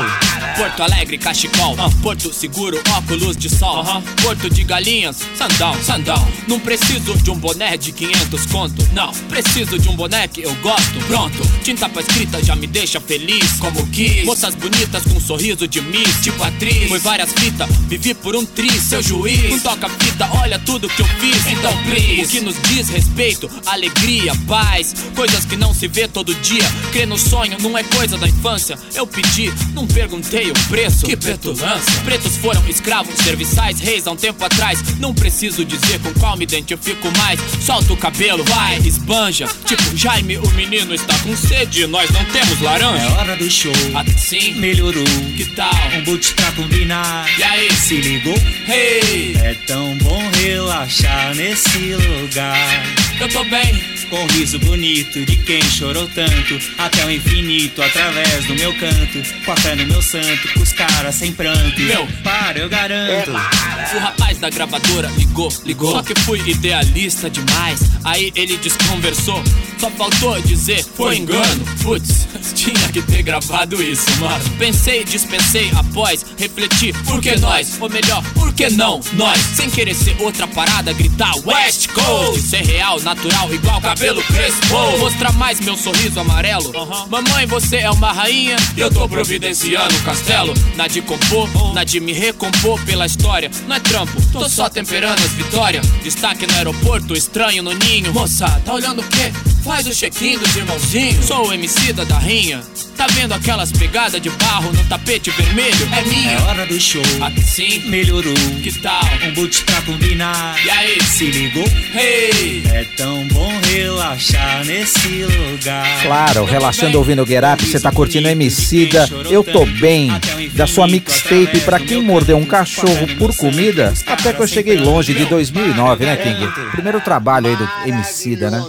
Porto 0.55 0.84
Alegre, 0.84 1.17
Cachecol, 1.17 1.75
Porto 2.01 2.34
Seguro, 2.34 2.81
óculos 2.91 3.36
de 3.36 3.50
sol, 3.50 3.84
Porto 4.22 4.50
de 4.50 4.63
Galinhas, 4.63 5.17
sandal, 5.36 5.75
sandal. 5.84 6.27
Não 6.48 6.60
preciso 6.60 7.17
de 7.17 7.31
um 7.31 7.36
boné 7.36 7.77
de 7.77 7.91
500 7.91 8.46
conto, 8.46 8.89
não. 8.93 9.12
Preciso 9.29 9.79
de 9.79 9.89
um 9.89 9.96
boné 9.96 10.27
que 10.27 10.41
eu 10.41 10.53
gosto, 10.55 11.00
pronto. 11.08 11.41
Tinta 11.63 11.88
pra 11.89 12.01
escrita 12.01 12.43
já 12.43 12.55
me 12.55 12.67
deixa 12.67 13.00
feliz, 13.00 13.53
como 13.60 13.86
quis. 13.88 14.25
Moças 14.25 14.55
bonitas 14.55 15.03
com 15.03 15.17
um 15.17 15.22
sorriso 15.22 15.67
de 15.67 15.81
miss, 15.81 16.22
tipo 16.22 16.41
atriz. 16.43 16.89
Foi 16.89 17.00
várias 17.00 17.31
fitas, 17.34 17.69
vivi 17.88 18.13
por 18.13 18.36
um 18.36 18.46
tri, 18.46 18.69
seu 18.79 19.01
juiz. 19.01 19.62
Toca 19.63 19.79
fita, 19.88 20.28
olha 20.42 20.58
tudo 20.60 20.90
que 20.90 21.02
eu 21.02 21.06
fiz, 21.20 21.46
então 21.48 21.72
please. 21.84 22.24
O 22.24 22.28
que 22.28 22.40
nos 22.42 22.56
diz 22.64 22.90
respeito, 22.90 23.50
alegria, 23.66 24.34
paz. 24.48 24.94
Coisas 25.16 25.46
que 25.46 25.56
não 25.56 25.74
se 25.74 25.88
vê 25.88 26.08
todo 26.08 26.34
dia. 26.36 26.64
Crer 26.92 27.08
no 27.08 27.18
sonho 27.18 27.56
não 27.62 27.78
é 27.78 27.84
coisa 27.84 28.18
da 28.18 28.28
infância. 28.28 28.78
Eu 28.96 29.06
pedi, 29.08 29.54
não 29.74 29.86
perguntei 29.88 30.50
o 30.50 30.54
preço. 30.68 31.06
Que 31.06 31.16
petulância. 31.16 32.02
Pretos 32.04 32.36
foram 32.38 32.68
escravos, 32.68 33.14
serviçais, 33.24 33.80
reis 33.80 34.08
há 34.08 34.12
um 34.12 34.16
tempo 34.16 34.44
atrás. 34.44 34.80
Não 35.00 35.14
preciso 35.14 35.64
dizer 35.64 36.00
com 36.00 36.12
qual 36.20 36.36
me 36.36 36.44
identifico 36.44 37.08
mais. 37.18 37.40
Solta 37.64 37.94
o 37.94 37.98
cabelo, 37.98 38.44
vai, 38.44 38.78
esbanja. 38.80 39.48
Tipo, 39.66 39.96
Jaime, 39.96 40.38
o 40.38 40.50
menino 40.52 40.94
está 40.96 41.18
com 41.20 41.36
sede. 41.38 41.86
Nós 41.88 42.10
não 42.10 42.24
temos 42.26 42.60
É 42.62 42.64
laranja. 42.66 43.08
hora 43.20 43.36
do 43.36 43.50
show, 43.50 43.72
Assim, 43.96 44.54
melhorou. 44.56 45.04
que 45.38 45.46
tal? 45.56 45.70
Um 45.96 46.04
boot 46.04 46.34
pra 46.34 46.52
combinar. 46.54 47.28
E 47.38 47.44
aí? 47.44 47.70
Se 47.76 47.96
ligou? 47.98 48.36
Hey! 48.68 49.36
É 49.42 49.54
tão 49.70 49.96
bom 50.00 50.20
relaxar 50.42 51.36
nesse 51.36 51.94
lugar. 51.94 53.09
Eu 53.22 53.30
tô 53.30 53.44
bem. 53.46 54.00
Com 54.10 54.26
riso 54.28 54.58
bonito 54.60 55.24
de 55.24 55.36
quem 55.36 55.62
chorou 55.62 56.08
tanto 56.16 56.60
Até 56.80 57.06
o 57.06 57.12
infinito 57.12 57.80
através 57.80 58.44
do 58.46 58.56
meu 58.56 58.74
canto 58.80 59.22
Com 59.46 59.52
a 59.52 59.56
fé 59.56 59.76
no 59.76 59.86
meu 59.86 60.02
santo, 60.02 60.52
com 60.52 60.62
os 60.62 60.74
caras 60.74 61.14
sem 61.14 61.32
pranto 61.32 61.80
Meu, 61.80 62.08
para, 62.24 62.58
eu 62.58 62.68
garanto 62.68 63.30
O 63.30 64.00
rapaz 64.00 64.40
da 64.40 64.50
gravadora 64.50 65.12
ligou, 65.18 65.50
ligou. 65.66 65.92
Só 65.92 66.02
que 66.02 66.18
fui 66.22 66.40
idealista 66.50 67.30
demais. 67.30 67.82
Aí 68.04 68.32
ele 68.36 68.58
desconversou. 68.58 69.44
Só 69.78 69.90
faltou 69.92 70.42
dizer, 70.42 70.84
foi 70.84 71.18
engano. 71.18 71.66
Putz, 71.82 72.28
tinha 72.56 72.90
que 72.92 73.02
ter 73.02 73.22
gravado 73.22 73.82
isso, 73.82 74.06
mano. 74.20 74.44
Pensei, 74.58 75.04
dispensei 75.04 75.72
após, 75.76 76.26
refleti, 76.38 76.94
por 77.06 77.22
que 77.22 77.38
nós? 77.38 77.78
Ou 77.80 77.90
melhor, 77.90 78.24
por 78.34 78.54
que 78.54 78.70
não 78.70 79.00
nós? 79.14 79.40
Sem 79.40 79.70
querer 79.70 79.94
ser 79.94 80.16
outra 80.20 80.48
parada, 80.48 80.94
gritar 80.94 81.34
West 81.46 81.88
Coast. 81.90 82.42
Ser 82.42 82.66
real, 82.66 83.00
natural, 83.10 83.51
igual 83.51 83.82
cabelo 83.82 84.22
crespo. 84.24 85.00
Mostrar 85.00 85.32
mais 85.34 85.60
meu 85.60 85.75
sorriso 85.75 86.20
amarelo. 86.20 86.72
Mamãe, 87.10 87.48
você 87.48 87.78
é 87.78 87.89
uma 87.89 88.12
rainha 88.12 88.56
e 88.78 88.80
eu 88.80 88.92
tô 88.92 89.10
providenciando 89.10 89.96
o 89.96 90.04
castelo. 90.04 90.54
Na 90.75 90.88
de 90.88 91.01
compor, 91.01 91.50
na 91.74 91.84
de 91.84 92.00
me 92.00 92.13
recompor 92.13 92.80
pela 92.86 93.06
história. 93.08 93.50
Não 93.68 93.75
é 93.75 93.80
trampo, 93.80 94.13
tô 94.32 94.48
só 94.48 94.70
temperando 94.70 95.20
as 95.20 95.32
vitórias. 95.32 95.88
Destaque 96.04 96.46
no 96.46 96.54
aeroporto, 96.56 97.13
estranho 97.16 97.63
no 97.63 97.74
ninho. 97.74 98.13
Moça, 98.13 98.48
tá 98.63 98.74
olhando 98.74 99.01
o 99.01 99.08
quê? 99.08 99.34
Faz 99.63 99.88
o 99.88 99.92
check-in 99.94 100.38
dos 100.38 100.56
irmãozinhos. 100.56 101.25
Sou 101.25 101.48
o 101.48 101.54
MC 101.54 101.94
da 101.94 102.18
rinha. 102.18 102.62
Tá 102.96 103.08
vendo 103.08 103.34
aquelas 103.34 103.72
pegadas 103.72 104.20
de 104.20 104.30
barro 104.32 104.72
no 104.74 104.84
tapete 104.86 105.32
vermelho? 105.32 105.88
É 105.98 106.01
minha. 106.01 106.32
É 106.32 106.42
hora 106.42 106.66
do 106.66 106.80
show, 106.80 107.01
Aqui 107.22 107.42
sim, 107.42 107.89
melhorou 107.89 108.34
que 108.62 108.78
tal? 108.82 109.01
Um 109.25 109.34
boot 109.34 109.63
pra 109.63 109.82
combinar 109.84 110.56
E 110.66 110.70
aí? 110.70 111.01
Se 111.04 111.25
ligou? 111.25 111.63
Hey! 111.94 112.63
É 112.66 112.84
tão 112.98 113.25
bom 113.30 113.51
relaxar 113.72 114.66
nesse 114.66 115.24
lugar 115.24 116.04
Claro, 116.04 116.44
relaxando 116.44 116.98
ouvindo 116.98 117.24
o 117.24 117.25
Get 117.25 117.44
Up, 117.44 117.66
você 117.66 117.80
tá 117.80 117.92
curtindo 117.92 118.28
Emicida, 118.28 119.08
Eu 119.30 119.44
Tô 119.44 119.66
Bem, 119.66 120.12
da 120.54 120.68
sua 120.68 120.88
mixtape 120.88 121.62
Pra 121.62 121.80
Quem 121.80 122.04
Mordeu 122.04 122.38
um 122.38 122.46
Cachorro 122.46 123.08
por 123.18 123.36
Comida, 123.36 123.94
até 124.06 124.34
que 124.34 124.42
eu 124.42 124.48
cheguei 124.48 124.78
longe, 124.78 125.13
de 125.13 125.25
2009, 125.25 126.06
né, 126.06 126.18
King? 126.18 126.48
Primeiro 126.72 127.00
trabalho 127.00 127.48
aí 127.48 127.56
do 127.56 127.70
Emicida, 127.86 128.50
né? 128.51 128.66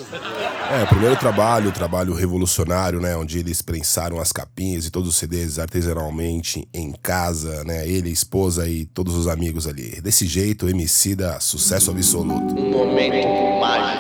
É, 0.73 0.85
o 0.85 0.87
primeiro 0.87 1.17
trabalho, 1.17 1.71
o 1.71 1.73
trabalho 1.73 2.15
revolucionário, 2.15 3.01
né? 3.01 3.17
Onde 3.17 3.41
eles 3.41 3.61
prensaram 3.61 4.21
as 4.21 4.31
capinhas 4.31 4.87
e 4.87 4.91
todos 4.91 5.09
os 5.09 5.17
CDs 5.17 5.59
artesanalmente 5.59 6.65
em 6.73 6.93
casa, 6.93 7.65
né? 7.65 7.89
Ele, 7.89 8.09
a 8.09 8.13
esposa 8.13 8.69
e 8.69 8.87
todos 8.87 9.17
os 9.17 9.27
amigos 9.27 9.67
ali. 9.67 10.01
Desse 10.01 10.29
jeito, 10.29 10.67
o 10.67 10.71
MC 10.71 11.17
da 11.17 11.41
sucesso 11.41 11.91
absoluto. 11.91 12.55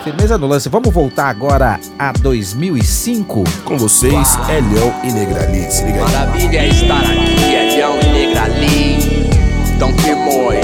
Firmeza 0.05 0.39
no 0.39 0.47
lance, 0.47 0.69
vamos 0.69 0.95
voltar 0.95 1.29
agora 1.29 1.81
a 1.99 2.13
2005. 2.13 3.43
Com 3.65 3.77
vocês, 3.77 4.29
Elhão 4.49 4.95
e 5.03 5.11
Negrali. 5.11 5.69
Se 5.73 5.83
liga 5.83 6.05
aí. 6.07 6.13
Maravilha 6.13 6.67
estar 6.69 7.01
aqui, 7.01 7.53
Elhão 7.53 7.99
e 8.01 8.13
Negrali. 8.13 9.31
Então 9.75 9.93
firmou, 9.99 10.53
hein? 10.53 10.61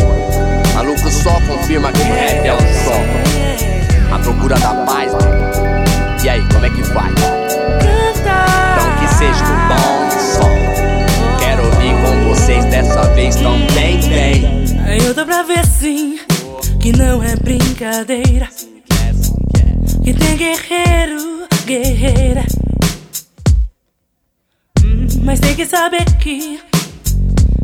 Maluco 0.72 1.10
só 1.10 1.32
confirma 1.48 1.90
que 1.90 2.02
rap 2.02 2.46
é 2.46 2.54
o 2.54 2.58
som. 2.58 4.14
A 4.14 4.18
procura 4.20 4.56
da 4.56 4.72
paz, 4.86 5.12
né? 5.12 5.25
E 6.26 6.28
aí, 6.28 6.42
como 6.52 6.66
é 6.66 6.70
que 6.70 6.82
vai? 6.82 7.08
Então 7.12 8.96
que 8.98 9.14
seja 9.14 9.44
um 9.44 9.68
bom 9.68 10.10
som. 10.18 11.38
Quero 11.38 11.64
ouvir 11.64 11.94
com 12.02 12.28
vocês 12.28 12.64
dessa 12.64 13.02
vez 13.14 13.36
também, 13.36 14.00
bem. 14.08 14.64
Eu 15.04 15.14
tô 15.14 15.24
pra 15.24 15.44
ver 15.44 15.64
sim 15.64 16.18
que 16.80 16.90
não 16.90 17.22
é 17.22 17.36
brincadeira. 17.36 18.48
Que 20.02 20.12
tem 20.12 20.36
guerreiro, 20.36 21.46
guerreira. 21.64 22.44
Hum, 24.84 25.06
Mas 25.22 25.38
tem 25.38 25.54
que 25.54 25.64
saber 25.64 26.04
que 26.18 26.60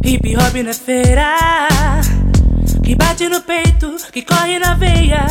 hip 0.05 0.37
hop 0.37 0.55
não 0.63 0.71
é 0.71 0.75
feira. 0.75 1.35
Que 2.85 2.95
bate 2.95 3.29
no 3.29 3.41
peito, 3.41 3.97
que 4.13 4.23
corre 4.23 4.61
na 4.61 4.75
veia. 4.75 5.27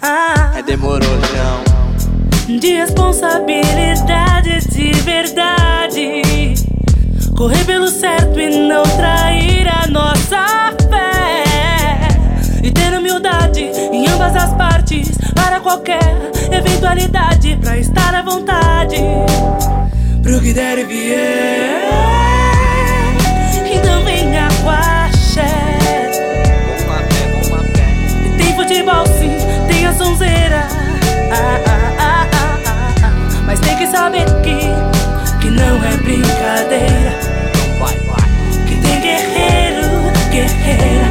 Ah, 0.00 0.52
É 0.56 0.62
demorou, 0.62 1.00
não. 1.34 1.71
De 2.58 2.76
responsabilidade 2.76 4.60
de 4.68 4.92
verdade. 5.02 6.54
Correr 7.36 7.64
pelo 7.64 7.88
certo 7.88 8.38
e 8.38 8.68
não 8.68 8.82
trair 8.82 9.68
a 9.68 9.86
nossa 9.88 10.72
fé. 10.90 12.08
E 12.62 12.70
ter 12.70 12.92
humildade 12.96 13.62
em 13.92 14.06
ambas 14.08 14.34
as 14.36 14.54
partes. 14.54 15.10
Para 15.34 15.60
qualquer 15.60 16.00
eventualidade. 16.50 17.56
Pra 17.60 17.78
estar 17.78 18.14
à 18.14 18.22
vontade. 18.22 18.98
Pro 20.22 20.40
que 20.40 20.52
der 20.52 20.78
e 20.78 20.84
vier. 20.84 21.82
Então 23.72 24.04
venha 24.04 24.48
com 24.62 24.70
a. 24.70 25.02
E 28.24 28.36
Tem 28.36 28.54
futebol 28.54 29.06
sim, 29.06 29.36
tem 29.68 29.86
a 29.86 29.92
sonzeira. 29.92 30.66
Ah, 31.30 31.60
ah, 31.66 31.86
ah. 31.88 31.91
Mas 33.52 33.60
tem 33.60 33.76
que 33.76 33.86
saber 33.86 34.24
que, 34.40 34.60
que 35.42 35.50
não 35.50 35.84
é 35.84 35.94
brincadeira. 35.98 37.20
Vai, 37.78 37.94
vai. 37.98 38.64
Que 38.66 38.76
tem 38.80 38.98
guerreiro, 38.98 40.10
guerreira. 40.30 41.04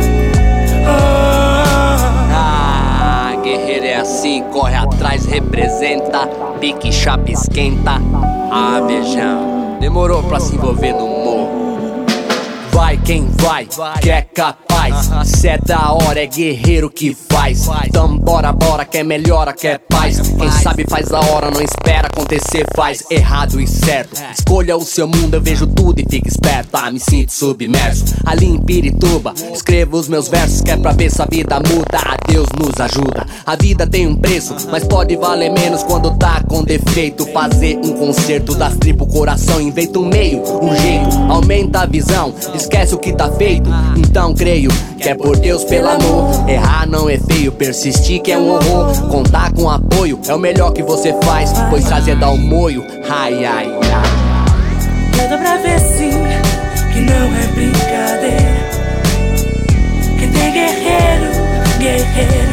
Oh. 0.87 2.33
Ah, 2.33 3.35
guerreiro 3.43 3.85
é 3.85 3.97
assim, 3.97 4.41
corre 4.45 4.73
atrás, 4.73 5.27
representa, 5.27 6.25
pique, 6.59 6.91
chapa, 6.91 7.29
esquenta. 7.29 8.01
Ah, 8.51 8.81
beijão, 8.87 9.77
demorou 9.79 10.23
pra 10.23 10.39
se 10.39 10.55
envolver 10.55 10.93
no 10.93 11.07
morro. 11.07 12.05
Vai 12.71 12.97
quem 12.97 13.29
vai, 13.35 13.67
que 14.01 14.09
é 14.09 14.23
capaz. 14.23 15.11
Se 15.25 15.47
é 15.47 15.59
da 15.59 15.91
hora, 15.93 16.19
é 16.19 16.25
guerreiro 16.25 16.89
que 16.89 17.15
faz. 17.41 17.67
Então 17.87 18.17
bora, 18.17 18.53
bora, 18.53 18.85
quer 18.85 19.03
melhora, 19.03 19.53
quer 19.53 19.79
paz. 19.79 20.19
Quem 20.19 20.51
sabe 20.51 20.85
faz 20.87 21.11
a 21.11 21.19
hora, 21.19 21.49
não 21.49 21.61
espera 21.61 22.07
acontecer, 22.07 22.65
faz 22.75 23.03
errado 23.09 23.59
e 23.59 23.67
certo. 23.67 24.21
Escolha 24.37 24.77
o 24.77 24.81
seu 24.81 25.07
mundo, 25.07 25.35
eu 25.35 25.41
vejo 25.41 25.65
tudo 25.65 25.99
e 25.99 26.05
fica 26.07 26.27
esperto. 26.27 26.69
Ah, 26.73 26.91
me 26.91 26.99
sinto 26.99 27.31
submerso. 27.31 28.05
Ali 28.25 28.45
em 28.45 28.61
Pirituba, 28.61 29.33
escrevo 29.53 29.97
os 29.97 30.07
meus 30.07 30.27
versos, 30.27 30.61
que 30.61 30.71
é 30.71 30.77
pra 30.77 30.91
ver 30.91 31.09
se 31.09 31.21
a 31.21 31.25
vida 31.25 31.55
muda. 31.57 31.97
Ah, 32.05 32.17
Deus 32.27 32.47
nos 32.57 32.79
ajuda. 32.79 33.25
A 33.45 33.55
vida 33.55 33.87
tem 33.87 34.07
um 34.07 34.15
preço, 34.15 34.55
mas 34.69 34.83
pode 34.83 35.15
valer 35.15 35.51
menos 35.51 35.83
quando 35.83 36.15
tá 36.17 36.43
com 36.47 36.63
defeito. 36.63 37.25
Fazer 37.31 37.77
um 37.83 37.93
concerto 37.93 38.53
das 38.55 38.75
tribos, 38.75 39.11
coração, 39.11 39.59
inventa 39.61 39.99
um 39.99 40.05
meio, 40.05 40.41
um 40.61 40.75
jeito, 40.75 41.17
aumenta 41.29 41.81
a 41.81 41.85
visão, 41.85 42.33
esquece 42.53 42.93
o 42.93 42.97
que 42.97 43.13
tá 43.13 43.31
feito. 43.31 43.69
Então 43.97 44.33
creio 44.33 44.69
que 44.97 45.09
é 45.09 45.15
por 45.15 45.37
Deus, 45.37 45.63
pelo 45.63 45.89
amor. 45.89 46.49
Errar 46.49 46.87
não 46.87 47.09
é 47.09 47.17
persistir 47.61 48.19
que 48.23 48.31
é 48.31 48.37
um 48.37 48.49
horror. 48.49 48.91
Contar 49.07 49.53
com 49.53 49.69
apoio 49.69 50.19
é 50.27 50.33
o 50.33 50.39
melhor 50.39 50.73
que 50.73 50.81
você 50.81 51.13
faz, 51.21 51.53
pois 51.69 51.85
trazer 51.85 52.15
dá 52.15 52.29
o 52.29 52.37
moio. 52.37 52.83
Ai, 53.07 53.45
ai, 53.45 53.67
ai. 53.67 55.23
Eu 55.23 55.29
dou 55.29 55.37
pra 55.37 55.57
ver 55.57 55.79
sim 55.79 56.11
que 56.91 57.01
não 57.01 57.27
é 57.37 57.47
brincadeira. 57.53 58.71
Que 60.17 60.27
tem 60.27 60.51
guerreiro, 60.51 61.31
guerreira. 61.77 62.51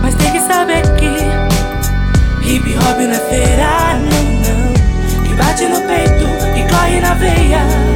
Mas 0.00 0.14
tem 0.14 0.32
que 0.32 0.40
saber 0.40 0.82
que 0.96 2.50
hip 2.50 2.74
hop 2.78 2.98
não 2.98 3.12
é 3.12 3.20
feira, 3.28 4.00
não, 4.00 4.24
não. 4.40 5.24
Que 5.24 5.34
bate 5.34 5.64
no 5.66 5.80
peito, 5.82 6.24
que 6.54 6.74
corre 6.74 7.00
na 7.00 7.14
veia. 7.14 7.93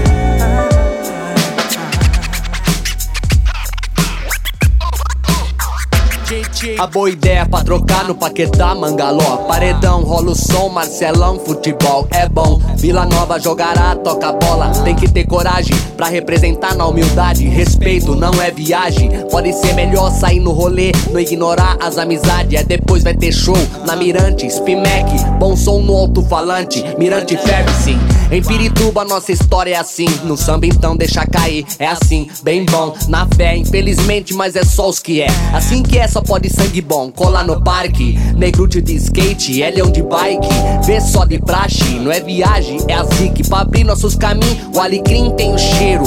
A 6.78 6.87
boa 6.87 7.08
ideia 7.08 7.47
pra 7.47 7.64
trocar 7.64 8.04
no 8.04 8.14
Paquetá, 8.14 8.75
Mangaló. 8.75 9.38
Paredão, 9.49 10.02
rola 10.02 10.32
o 10.32 10.35
som, 10.35 10.68
Marcelão, 10.68 11.38
futebol 11.38 12.06
é 12.11 12.28
bom. 12.28 12.61
Vila 12.76 13.06
Nova 13.06 13.40
jogará, 13.40 13.97
toca 13.97 14.32
bola. 14.32 14.70
Tem 14.85 14.94
que 14.94 15.11
ter 15.11 15.26
coragem 15.26 15.75
pra 15.97 16.08
representar 16.08 16.75
na 16.75 16.87
humildade. 16.87 17.49
Respeito 17.49 18.14
não 18.14 18.42
é 18.42 18.50
viagem. 18.50 19.08
Pode 19.30 19.54
ser 19.54 19.73
melhor 19.73 20.11
sair 20.11 20.40
no 20.40 20.52
rolê 20.52 20.92
Não 21.11 21.18
ignorar 21.18 21.78
as 21.80 21.97
amizades. 21.97 22.61
É 22.61 22.62
depois 22.62 23.02
vai 23.02 23.14
ter 23.14 23.32
show 23.32 23.56
na 23.87 23.97
Mirante 23.97 24.50
Spimec, 24.50 25.06
bom 25.38 25.56
som 25.56 25.80
no 25.80 25.97
alto-falante 25.97 26.85
Mirante 26.99 27.37
ferve 27.37 27.73
sim 27.82 27.99
Em 28.30 28.42
Pirituba 28.42 29.04
nossa 29.04 29.32
história 29.32 29.75
é 29.75 29.76
assim. 29.76 30.06
No 30.25 30.37
samba 30.37 30.66
então 30.66 30.94
deixa 30.97 31.26
cair. 31.26 31.64
É 31.78 31.87
assim, 31.87 32.28
bem 32.42 32.64
bom. 32.64 32.94
Na 33.08 33.26
fé, 33.26 33.56
infelizmente, 33.56 34.35
mas 34.35 34.54
é 34.54 34.64
só 34.64 34.88
os 34.88 34.99
que 34.99 35.23
é. 35.23 35.28
Assim 35.54 35.82
que 35.82 35.99
é, 35.99 36.06
só 36.06 36.20
pode 36.20 36.50
sangue 36.50 36.82
bom. 36.82 37.11
Colar 37.11 37.44
no 37.44 37.62
parque. 37.62 38.18
Negrute 38.37 38.82
de 38.82 38.97
skate, 38.97 39.62
é 39.62 39.70
leão 39.70 39.90
de 39.90 40.02
bike. 40.02 40.49
Vê 40.85 41.00
só 41.00 41.25
de 41.25 41.38
praxe, 41.38 41.85
não 41.99 42.12
é 42.12 42.20
viagem 42.20 42.78
É 42.87 42.94
a 42.94 43.04
zique. 43.04 43.49
Pra 43.49 43.61
abrir 43.61 43.85
nossos 43.85 44.14
caminhos 44.14 44.58
O 44.75 44.80
alecrim 44.80 45.30
tem 45.35 45.54
o 45.54 45.58
cheiro 45.58 46.04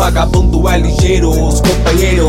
vagabundo 0.00 0.66
é 0.66 0.78
ligeiro, 0.78 1.28
os 1.28 1.60
companheiros. 1.60 2.26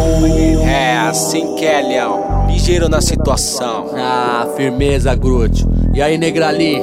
É 0.66 0.98
assim 0.98 1.56
que 1.56 1.66
é, 1.66 1.82
Leão. 1.82 2.46
Ligeiro 2.50 2.90
na 2.90 3.00
situação. 3.00 3.92
Ah, 3.96 4.46
firmeza, 4.58 5.16
Groot. 5.16 5.66
E 5.94 6.02
aí, 6.02 6.18
Negrali? 6.18 6.82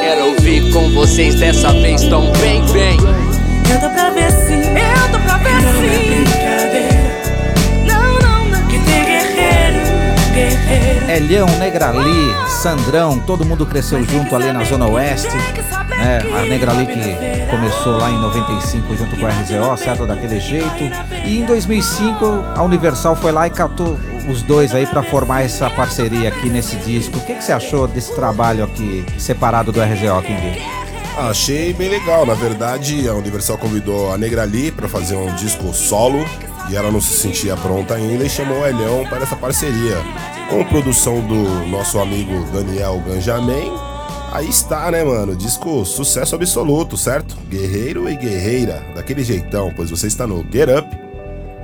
Quero 0.00 0.30
ouvir 0.30 0.72
com 0.72 0.90
vocês 0.90 1.36
dessa 1.36 1.72
vez 1.72 2.02
tão 2.08 2.22
bem, 2.40 2.60
bem. 2.72 2.96
Eu 3.72 3.80
tô 3.80 3.88
pra 3.88 4.10
ver 4.10 4.32
sim, 4.32 4.62
eu 4.62 5.12
tô 5.12 5.18
pra 5.24 5.38
ver 5.38 5.60
sim. 5.60 6.45
Elhão, 11.08 11.46
Negrali, 11.58 12.34
Sandrão, 12.48 13.20
todo 13.20 13.44
mundo 13.44 13.64
cresceu 13.64 14.02
junto 14.04 14.34
ali 14.34 14.52
na 14.52 14.64
Zona 14.64 14.86
Oeste. 14.86 15.36
Né? 15.88 16.18
A 16.36 16.42
Negrali 16.42 16.86
que 16.86 17.50
começou 17.50 17.96
lá 17.96 18.10
em 18.10 18.18
95 18.18 18.96
junto 18.96 19.16
com 19.16 19.26
a 19.26 19.30
RZO, 19.30 19.76
certo? 19.76 20.06
Daquele 20.06 20.40
jeito. 20.40 20.84
E 21.24 21.38
em 21.38 21.44
2005 21.44 22.24
a 22.54 22.62
Universal 22.62 23.14
foi 23.16 23.32
lá 23.32 23.46
e 23.46 23.50
catou 23.50 23.98
os 24.28 24.42
dois 24.42 24.74
aí 24.74 24.86
para 24.86 25.02
formar 25.02 25.42
essa 25.42 25.70
parceria 25.70 26.28
aqui 26.28 26.48
nesse 26.48 26.76
disco. 26.76 27.18
O 27.18 27.20
que, 27.20 27.34
que 27.34 27.44
você 27.44 27.52
achou 27.52 27.86
desse 27.86 28.14
trabalho 28.14 28.64
aqui 28.64 29.06
separado 29.18 29.70
do 29.70 29.80
RZO, 29.80 30.22
King? 30.22 30.60
Achei 31.16 31.72
bem 31.72 31.88
legal. 31.88 32.26
Na 32.26 32.34
verdade, 32.34 33.08
a 33.08 33.14
Universal 33.14 33.56
convidou 33.56 34.12
a 34.12 34.18
Negrali 34.18 34.70
para 34.70 34.88
fazer 34.88 35.16
um 35.16 35.32
disco 35.34 35.72
solo 35.72 36.26
e 36.68 36.76
ela 36.76 36.90
não 36.90 37.00
se 37.00 37.16
sentia 37.16 37.56
pronta 37.56 37.94
ainda 37.94 38.24
e 38.24 38.28
chamou 38.28 38.60
o 38.60 38.66
Elhão 38.66 39.04
para 39.08 39.22
essa 39.22 39.36
parceria. 39.36 39.96
Com 40.48 40.64
produção 40.64 41.20
do 41.20 41.66
nosso 41.66 41.98
amigo 41.98 42.32
Daniel 42.52 43.02
Ganjamin. 43.06 43.72
Aí 44.32 44.48
está, 44.48 44.90
né, 44.90 45.02
mano? 45.02 45.34
Disco 45.34 45.84
sucesso 45.84 46.34
absoluto, 46.34 46.96
certo? 46.96 47.36
Guerreiro 47.48 48.08
e 48.08 48.16
guerreira, 48.16 48.82
daquele 48.94 49.24
jeitão, 49.24 49.72
pois 49.74 49.90
você 49.90 50.06
está 50.06 50.26
no 50.26 50.44
Get 50.50 50.68
Up. 50.68 50.88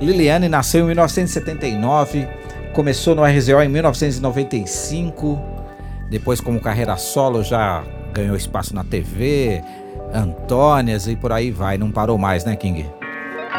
Liliane 0.01 0.49
nasceu 0.49 0.83
em 0.83 0.87
1979, 0.87 2.27
começou 2.73 3.15
no 3.15 3.23
RZO 3.23 3.61
em 3.61 3.69
1995, 3.69 5.39
depois 6.09 6.41
como 6.41 6.59
carreira 6.59 6.97
solo 6.97 7.43
já 7.43 7.83
ganhou 8.11 8.35
espaço 8.35 8.75
na 8.75 8.83
TV, 8.83 9.61
Antônias 10.13 11.07
e 11.07 11.15
por 11.15 11.31
aí 11.31 11.51
vai, 11.51 11.77
não 11.77 11.91
parou 11.91 12.17
mais, 12.17 12.43
né, 12.43 12.55
King? 12.55 12.85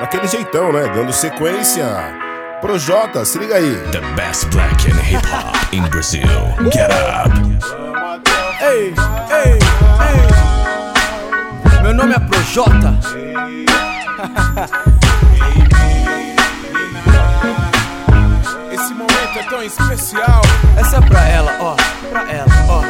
Daquele 0.01 0.27
jeitão, 0.27 0.73
né? 0.73 0.89
Dando 0.95 1.13
sequência. 1.13 2.24
Projota, 2.65 3.25
se 3.27 3.39
liga 3.39 3.57
aí. 3.57 3.77
The 3.93 4.01
best 4.17 4.49
black 4.49 4.91
and 4.91 4.99
hip 4.99 5.23
hop 5.27 5.55
in 5.71 5.83
Brazil. 5.91 6.27
Get 6.73 6.91
up. 6.91 7.31
Ei, 8.63 8.95
ei, 9.31 9.59
ei. 10.01 11.83
Meu 11.83 11.93
nome 11.93 12.15
é 12.15 12.19
Projota. 12.21 12.97
Esse 18.73 18.95
momento 18.95 19.39
é 19.39 19.43
tão 19.43 19.63
especial. 19.63 20.41
Essa 20.79 20.97
é 20.97 21.01
pra 21.03 21.29
ela, 21.29 21.55
ó, 21.61 21.77
pra 22.09 22.23
ela, 22.33 22.47
ó. 22.71 22.81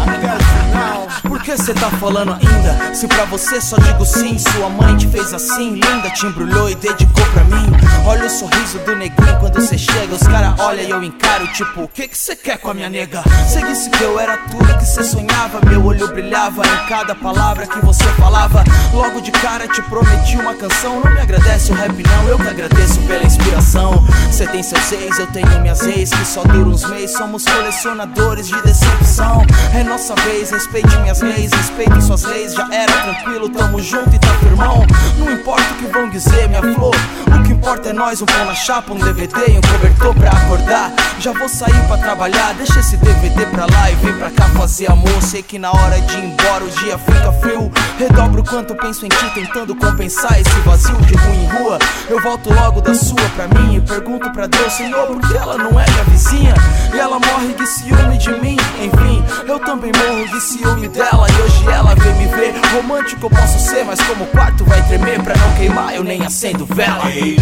Até 0.00 0.32
o 0.32 0.38
final. 0.38 1.08
Por 1.26 1.42
que 1.42 1.56
cê 1.56 1.74
tá 1.74 1.90
falando 1.90 2.32
ainda? 2.32 2.94
Se 2.94 3.08
pra 3.08 3.24
você 3.24 3.60
só 3.60 3.76
digo 3.78 4.04
sim, 4.04 4.38
sua 4.38 4.68
mãe 4.68 4.96
te 4.96 5.08
fez 5.08 5.32
assim, 5.32 5.70
linda, 5.70 6.10
te 6.10 6.26
embrulhou 6.26 6.68
e 6.70 6.74
dedicou 6.74 7.24
pra 7.32 7.44
mim. 7.44 7.66
Olha 8.06 8.26
o 8.26 8.30
sorriso 8.30 8.78
do 8.80 8.94
neguinho 8.94 9.38
quando 9.40 9.60
cê 9.60 9.78
chega, 9.78 10.14
os 10.14 10.22
cara 10.22 10.54
olha 10.58 10.82
e 10.82 10.90
eu 10.90 11.02
encaro, 11.02 11.46
tipo, 11.48 11.82
o 11.82 11.88
que 11.88 12.08
que 12.08 12.16
cê 12.16 12.36
quer 12.36 12.58
com 12.58 12.70
a 12.70 12.74
minha 12.74 12.90
nega? 12.90 13.22
Cê 13.48 13.62
disse 13.62 13.88
que 13.90 14.02
eu 14.02 14.20
era 14.20 14.36
tudo 14.50 14.78
que 14.78 14.84
cê 14.84 15.02
sonhava, 15.02 15.60
meu 15.66 15.84
olho 15.84 16.06
brilhava 16.08 16.62
em 16.66 16.88
cada 16.88 17.14
palavra 17.14 17.66
que 17.66 17.78
você 17.80 18.04
falava. 18.18 18.62
Logo 18.92 19.20
de 19.20 19.30
cara 19.32 19.66
te 19.66 19.82
prometi 19.82 20.36
uma 20.36 20.54
canção, 20.54 21.00
não 21.02 21.10
me 21.10 21.20
agradece 21.20 21.72
o 21.72 21.74
rap 21.74 22.02
não, 22.02 22.28
eu 22.28 22.38
que 22.38 22.48
agradeço 22.48 23.00
pela 23.00 23.24
inspiração. 23.24 24.04
Cê 24.30 24.46
tem 24.46 24.62
seus 24.62 24.92
ex, 24.92 25.18
eu 25.18 25.26
tenho 25.28 25.60
minhas 25.60 25.82
ex, 25.86 26.10
que 26.10 26.24
só 26.26 26.42
duram 26.44 26.70
uns 26.70 26.84
meses, 26.84 27.16
somos 27.16 27.44
colecionadores 27.44 28.48
de 28.48 28.60
decepção. 28.62 29.42
É 29.74 29.82
nossa 29.82 30.14
vez, 30.16 30.50
respeite 30.50 30.94
minhas 30.98 31.13
leis, 31.20 31.52
respeite 31.52 32.02
suas 32.02 32.22
leis, 32.24 32.54
já 32.54 32.68
era 32.72 32.92
tranquilo, 32.92 33.48
tamo 33.48 33.80
junto 33.80 34.14
e 34.14 34.18
tá 34.18 34.28
firmão. 34.38 34.84
Não 35.24 35.32
importa 35.32 35.62
o 35.72 35.76
que 35.76 35.86
vão 35.86 36.10
dizer, 36.10 36.48
minha 36.48 36.60
flor, 36.60 36.94
o 37.26 37.42
que 37.42 37.52
importa 37.52 37.88
é 37.88 37.92
nós, 37.92 38.20
um 38.20 38.26
pão 38.26 38.44
na 38.44 38.54
chapa, 38.54 38.92
um 38.92 38.98
DVD 38.98 39.52
e 39.52 39.58
um 39.58 39.60
cobertor 39.60 40.14
pra 40.14 40.30
acordar. 40.30 40.92
Já 41.18 41.32
vou 41.32 41.48
sair 41.48 41.86
pra 41.86 41.96
trabalhar, 41.96 42.52
deixa 42.54 42.78
esse 42.80 42.96
DVD 42.98 43.46
pra 43.46 43.64
lá 43.64 43.90
e 43.90 43.94
vem 43.96 44.12
pra 44.18 44.30
cá 44.30 44.44
fazer 44.50 44.90
amor. 44.90 45.22
Sei 45.22 45.42
que 45.42 45.58
na 45.58 45.70
hora 45.70 45.98
de 46.00 46.16
ir 46.18 46.24
embora 46.24 46.64
o 46.64 46.68
dia 46.68 46.98
fica 46.98 47.32
frio. 47.40 47.72
Redobro 47.98 48.42
o 48.42 48.44
quanto 48.44 48.74
penso 48.74 49.06
em 49.06 49.08
ti, 49.08 49.30
tentando 49.34 49.74
compensar 49.74 50.38
esse 50.38 50.60
vazio 50.60 50.96
de 50.96 51.14
ruim 51.14 51.44
em 51.44 51.46
rua. 51.46 51.78
Eu 52.08 52.20
volto 52.20 52.52
logo 52.52 52.82
da 52.82 52.94
sua 52.94 53.16
pra 53.34 53.48
mim 53.48 53.76
e 53.76 53.80
pergunto 53.80 54.30
pra 54.30 54.46
Deus, 54.46 54.72
Senhor, 54.74 55.06
por 55.06 55.20
que 55.20 55.36
ela 55.36 55.56
não 55.56 55.80
é 55.80 55.88
minha 55.88 56.04
vizinha? 56.04 56.54
E 56.92 56.98
ela 56.98 57.18
morre 57.18 57.54
de 57.54 57.66
ciúme 57.66 58.18
de 58.18 58.30
mim, 58.40 58.56
enfim, 58.80 59.24
eu 59.48 59.58
também 59.60 59.90
morro 59.96 60.28
de 60.28 60.40
ciúme 60.40 60.88
dela. 60.88 61.26
E 61.30 61.42
hoje 61.42 61.70
ela 61.70 61.94
vem 61.94 62.14
me 62.14 62.26
ver. 62.26 62.54
Romântico 62.74 63.26
eu 63.26 63.30
posso 63.30 63.58
ser, 63.58 63.84
mas 63.84 64.00
como 64.02 64.24
o 64.24 64.26
quarto 64.28 64.64
vai 64.64 64.82
tremer 64.82 65.13
pra 65.22 65.34
não 65.36 65.52
queimar, 65.54 65.94
eu 65.94 66.02
nem 66.04 66.24
acendo 66.24 66.66
vela. 66.66 67.10
Ei, 67.10 67.36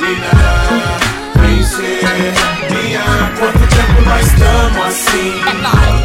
menina, 0.00 0.30
minha. 2.70 3.04
Quanto 3.38 3.58
tempo 3.58 4.02
nós 4.04 4.26
estamos 4.26 4.86
assim? 4.86 5.40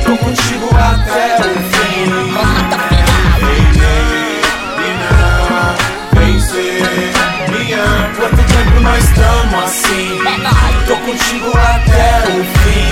Tô 0.05 0.17
contigo 0.17 0.69
até 0.75 1.38
o 1.39 1.53
fim. 1.69 2.12
Ei, 3.41 3.62
menina. 3.71 5.10
Quanto 8.15 8.41
tempo 8.43 8.79
nós 8.82 9.03
estamos 9.03 9.63
assim? 9.63 10.19
Tô 10.88 10.95
contigo 10.97 11.49
até 11.58 12.23
o 12.29 12.43
fim. 12.43 12.88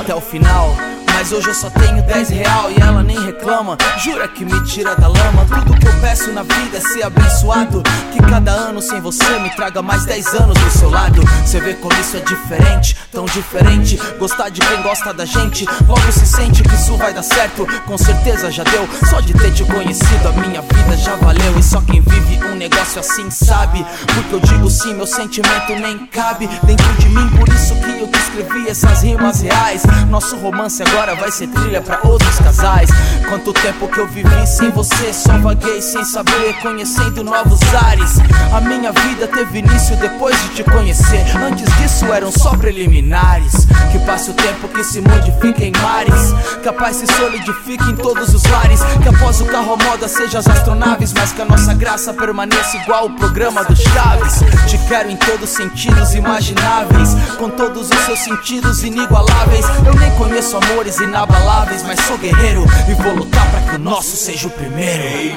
Até 0.00 0.14
o 0.14 0.20
final. 0.20 0.76
Mas 1.22 1.30
hoje 1.30 1.50
eu 1.50 1.54
só 1.54 1.70
tenho 1.70 2.02
10 2.02 2.30
real 2.30 2.68
e 2.68 2.82
ela 2.82 3.00
nem 3.00 3.16
reclama. 3.24 3.78
Jura 3.96 4.26
que 4.26 4.44
me 4.44 4.60
tira 4.64 4.96
da 4.96 5.06
lama. 5.06 5.46
Tudo 5.46 5.78
que 5.78 5.86
eu 5.86 6.00
peço 6.00 6.32
na 6.32 6.42
vida 6.42 6.78
é 6.78 6.80
ser 6.80 7.04
abençoado. 7.04 7.80
Que 8.12 8.20
cada 8.20 8.50
ano 8.50 8.82
sem 8.82 9.00
você 9.00 9.38
me 9.38 9.48
traga 9.50 9.80
mais 9.80 10.04
10 10.04 10.34
anos 10.34 10.58
do 10.58 10.70
seu 10.72 10.90
lado. 10.90 11.22
Você 11.46 11.60
vê 11.60 11.74
como 11.74 11.94
isso 12.00 12.16
é 12.16 12.20
diferente, 12.20 12.96
tão 13.12 13.24
diferente. 13.26 13.96
Gostar 14.18 14.48
de 14.48 14.60
quem 14.60 14.82
gosta 14.82 15.14
da 15.14 15.24
gente. 15.24 15.64
Logo 15.86 16.10
se 16.10 16.26
sente 16.26 16.64
que 16.64 16.74
isso 16.74 16.96
vai 16.96 17.14
dar 17.14 17.22
certo. 17.22 17.68
Com 17.86 17.96
certeza 17.96 18.50
já 18.50 18.64
deu. 18.64 18.88
Só 19.08 19.20
de 19.20 19.32
ter 19.32 19.52
te 19.52 19.64
conhecido, 19.64 20.28
a 20.28 20.32
minha 20.32 20.60
vida 20.60 20.96
já 20.96 21.14
valeu. 21.14 21.56
E 21.56 21.62
só 21.62 21.80
quem 21.82 22.00
vive 22.00 22.44
um 22.46 22.56
negócio 22.56 22.98
assim 22.98 23.30
sabe. 23.30 23.86
Porque 24.12 24.34
eu 24.34 24.40
digo 24.40 24.68
sim, 24.68 24.92
meu 24.94 25.06
sentimento 25.06 25.72
nem 25.80 26.04
cabe 26.06 26.48
dentro 26.64 26.92
de 26.94 27.08
mim. 27.10 27.28
Por 27.28 27.48
isso 27.48 27.76
que 27.76 28.00
eu 28.00 28.08
te 28.08 28.18
escrevi 28.18 28.68
essas 28.68 29.02
rimas 29.02 29.40
reais. 29.40 29.84
Nosso 30.10 30.36
romance 30.36 30.82
agora 30.82 31.11
vai 31.14 31.30
ser 31.30 31.48
trilha 31.48 31.80
pra 31.80 32.00
outros 32.04 32.38
casais. 32.38 32.90
Quanto 33.28 33.52
tempo 33.52 33.88
que 33.88 33.98
eu 33.98 34.06
vivi 34.08 34.46
sem 34.46 34.70
você, 34.70 35.12
só 35.12 35.38
vaguei 35.38 35.80
sem 35.80 36.04
saber, 36.04 36.54
conhecendo 36.60 37.24
novos 37.24 37.60
ares. 37.74 38.18
A 38.52 38.60
minha 38.60 38.92
vida 38.92 39.26
teve 39.26 39.58
início 39.58 39.96
depois 39.96 40.40
de 40.42 40.48
te 40.50 40.64
conhecer. 40.64 41.24
Antes 41.36 41.64
disso 41.76 42.06
eram 42.12 42.30
só 42.30 42.50
preliminares. 42.56 43.66
Que 43.90 43.98
passe 44.00 44.30
o 44.30 44.34
tempo 44.34 44.68
que 44.68 44.84
se 44.84 45.00
modifique 45.00 45.64
em 45.64 45.72
mares. 45.80 46.34
Que 46.62 46.68
a 46.68 46.72
paz 46.72 46.96
se 46.96 47.06
solidifique 47.06 47.90
em 47.90 47.96
todos 47.96 48.34
os 48.34 48.42
lares. 48.44 48.80
Que 49.02 49.08
após 49.08 49.40
o 49.40 49.46
carro 49.46 49.76
moda 49.76 50.08
seja 50.08 50.38
as 50.38 50.46
astronaves. 50.48 51.12
Mas 51.12 51.32
que 51.32 51.42
a 51.42 51.44
nossa 51.44 51.74
graça 51.74 52.12
permaneça 52.12 52.76
igual 52.76 53.06
o 53.06 53.16
programa 53.16 53.64
do 53.64 53.76
Chaves. 53.76 54.40
Te 54.68 54.78
quero 54.88 55.10
em 55.10 55.16
todos 55.16 55.50
os 55.50 55.50
sentidos 55.50 56.14
imagináveis. 56.14 57.14
Com 57.38 57.50
todos 57.50 57.90
os 57.90 57.98
seus 58.04 58.18
sentidos 58.18 58.82
inigualáveis. 58.82 59.66
Eu 59.86 59.94
nem 59.94 60.10
conheço 60.12 60.56
amores 60.56 61.00
inabaláveis, 61.02 61.82
mas 61.82 62.00
sou 62.00 62.16
guerreiro 62.18 62.64
e 62.88 62.94
vou 62.94 63.14
lutar 63.14 63.46
pra 63.50 63.60
que 63.60 63.76
o 63.76 63.78
nosso 63.78 64.16
seja 64.16 64.46
o 64.46 64.50
primeiro. 64.50 65.34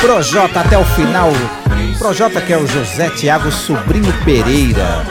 Projota 0.00 0.60
até 0.60 0.78
o 0.78 0.84
final. 0.84 1.30
Projota 1.98 2.40
que 2.40 2.52
é 2.52 2.58
o 2.58 2.66
José 2.66 3.10
Tiago 3.10 3.50
Sobrinho 3.50 4.12
Pereira. 4.24 5.04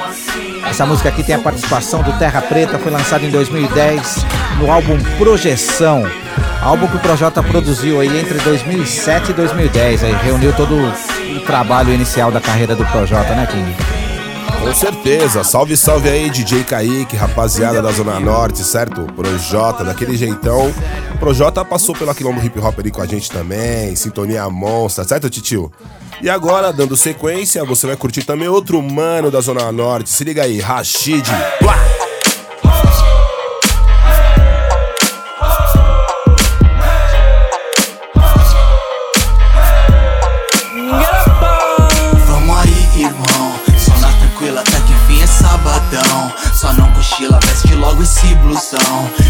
Essa 0.67 0.85
música 0.85 1.09
aqui 1.09 1.23
tem 1.23 1.35
a 1.35 1.39
participação 1.39 2.01
do 2.01 2.17
Terra 2.17 2.41
Preta, 2.41 2.79
foi 2.79 2.91
lançada 2.91 3.23
em 3.25 3.29
2010 3.29 4.25
no 4.59 4.71
álbum 4.71 4.97
Projeção. 5.17 6.03
Álbum 6.61 6.87
que 6.87 6.97
o 6.97 6.99
Projota 6.99 7.43
produziu 7.43 7.99
aí 7.99 8.19
entre 8.19 8.39
2007 8.39 9.31
e 9.31 9.33
2010, 9.33 10.03
aí 10.03 10.15
reuniu 10.23 10.51
todo 10.53 10.75
o 10.75 11.39
trabalho 11.45 11.93
inicial 11.93 12.31
da 12.31 12.41
carreira 12.41 12.75
do 12.75 12.85
Projota, 12.85 13.35
né, 13.35 13.45
King? 13.45 13.94
Com 14.65 14.73
certeza. 14.73 15.43
Salve, 15.43 15.77
salve 15.77 16.09
aí, 16.09 16.27
DJ 16.27 16.63
Kaique, 16.63 17.15
rapaziada 17.15 17.83
da 17.83 17.91
Zona 17.91 18.19
Norte, 18.19 18.63
certo? 18.63 19.03
Projota, 19.15 19.83
daquele 19.83 20.17
jeitão. 20.17 20.73
Projota 21.19 21.63
passou 21.63 21.95
pela 21.95 22.15
Quilombo 22.15 22.43
Hip 22.43 22.59
Hop 22.59 22.79
ali 22.79 22.89
com 22.89 22.99
a 22.99 23.05
gente 23.05 23.29
também, 23.29 23.95
Sintonia 23.95 24.49
Monstra, 24.49 25.03
certo, 25.03 25.29
titio? 25.29 25.71
E 26.19 26.27
agora, 26.31 26.73
dando 26.73 26.97
sequência, 26.97 27.63
você 27.63 27.85
vai 27.85 27.95
curtir 27.95 28.23
também 28.23 28.47
outro 28.47 28.81
mano 28.81 29.29
da 29.29 29.39
Zona 29.39 29.71
Norte. 29.71 30.09
Se 30.09 30.23
liga 30.23 30.41
aí, 30.41 30.59
Rashid. 30.59 31.29
Logo 47.95 48.03
esse 48.03 48.35
blusão. 48.35 49.24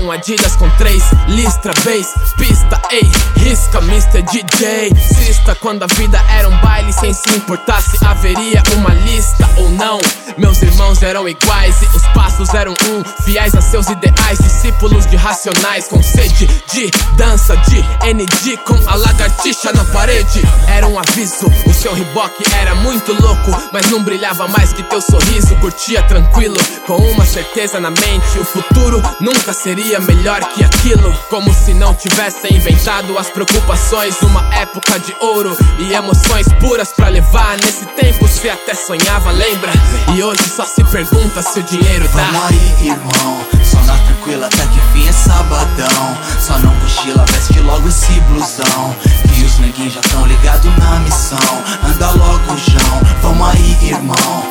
Um 0.00 0.10
Adidas 0.10 0.56
com 0.56 0.68
três 0.70 1.02
listra, 1.28 1.72
vez, 1.82 2.08
pista, 2.36 2.80
ei, 2.90 3.10
risca, 3.36 3.78
Mr. 3.78 4.22
DJ. 4.22 4.92
Sista, 4.96 5.54
quando 5.54 5.82
a 5.82 5.86
vida 5.86 6.22
era 6.30 6.48
um 6.48 6.56
baile 6.60 6.92
sem 6.92 7.12
se 7.12 7.28
importar 7.36 7.80
se 7.82 8.04
haveria 8.04 8.62
uma 8.76 8.92
lista 8.94 9.48
ou 9.56 9.68
não. 9.70 9.98
Meus 10.36 10.62
irmãos 10.62 11.02
eram 11.02 11.28
iguais 11.28 11.82
e 11.82 11.96
os 11.96 12.06
passos 12.08 12.52
eram 12.54 12.72
um, 12.72 13.22
fiéis 13.24 13.54
a 13.54 13.60
seus 13.60 13.88
ideais, 13.88 14.38
discípulos 14.38 15.06
de 15.06 15.16
racionais 15.16 15.88
com 15.88 16.02
sede 16.02 16.46
de 16.72 16.90
dança 17.16 17.56
de 17.56 17.80
ND 18.12 18.56
com 18.58 18.78
a 18.88 18.94
lagartixa 18.94 19.72
na 19.72 19.84
parede. 19.86 20.42
Era 20.68 20.86
um 20.86 20.98
aviso, 20.98 21.46
o 21.66 21.74
seu 21.74 21.92
riboque 21.94 22.44
era 22.54 22.74
muito 22.76 23.12
louco, 23.20 23.50
mas 23.72 23.90
não 23.90 24.02
brilhava 24.02 24.46
mais 24.48 24.72
que 24.72 24.82
teu 24.84 25.00
sorriso. 25.00 25.54
Curtia 25.56 26.02
tranquilo, 26.04 26.56
com 26.86 26.96
uma 26.96 27.26
certeza 27.26 27.80
na 27.80 27.90
mente, 27.90 28.38
o 28.38 28.44
futuro 28.44 29.02
nunca 29.20 29.52
seria 29.52 29.79
melhor 30.00 30.40
que 30.52 30.62
aquilo. 30.62 31.12
Como 31.28 31.52
se 31.54 31.72
não 31.72 31.94
tivesse 31.94 32.52
inventado 32.52 33.16
as 33.18 33.30
preocupações 33.30 34.20
numa 34.20 34.42
época 34.54 34.98
de 34.98 35.14
ouro 35.20 35.56
e 35.78 35.94
emoções 35.94 36.46
puras 36.60 36.92
pra 36.92 37.08
levar. 37.08 37.56
Nesse 37.56 37.86
tempo 37.86 38.28
se 38.28 38.48
até 38.48 38.74
sonhava, 38.74 39.30
lembra? 39.30 39.72
E 40.14 40.22
hoje 40.22 40.42
só 40.48 40.64
se 40.64 40.84
pergunta 40.84 41.42
se 41.42 41.60
o 41.60 41.62
dinheiro 41.62 42.08
dá. 42.08 42.24
Vamos 42.24 42.42
aí, 42.50 42.88
irmão. 42.88 43.46
Só 43.64 43.80
na 43.82 43.96
tranquila 43.96 44.46
até 44.46 44.66
que 44.66 44.80
fim 44.92 45.08
é 45.08 45.12
sabadão. 45.12 46.18
Só 46.38 46.58
não 46.58 46.74
cochila, 46.80 47.24
veste 47.30 47.58
logo 47.60 47.88
esse 47.88 48.20
blusão. 48.20 48.94
Que 49.34 49.44
os 49.44 49.58
neguinhos 49.58 49.94
já 49.94 50.00
tão 50.02 50.26
ligados 50.26 50.76
na 50.78 50.98
missão. 51.00 51.38
Anda 51.84 52.10
logo, 52.10 52.56
João. 52.56 53.00
Vamos 53.22 53.48
aí, 53.48 53.88
irmão. 53.88 54.44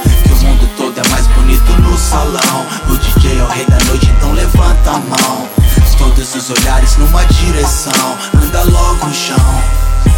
Todo 0.99 1.07
é 1.07 1.09
mais 1.11 1.27
bonito 1.27 1.71
no 1.81 1.97
salão. 1.97 2.65
O 2.89 2.97
DJ 2.97 3.39
é 3.39 3.43
o 3.43 3.47
rei 3.47 3.65
da 3.65 3.77
noite, 3.85 4.05
então 4.17 4.33
levanta 4.33 4.91
a 4.91 4.97
mão. 4.97 5.49
Todos 5.97 6.35
os 6.35 6.49
olhares 6.49 6.97
numa 6.97 7.23
direção. 7.25 8.17
Anda 8.35 8.63
logo, 8.63 9.13
chão. 9.13 9.63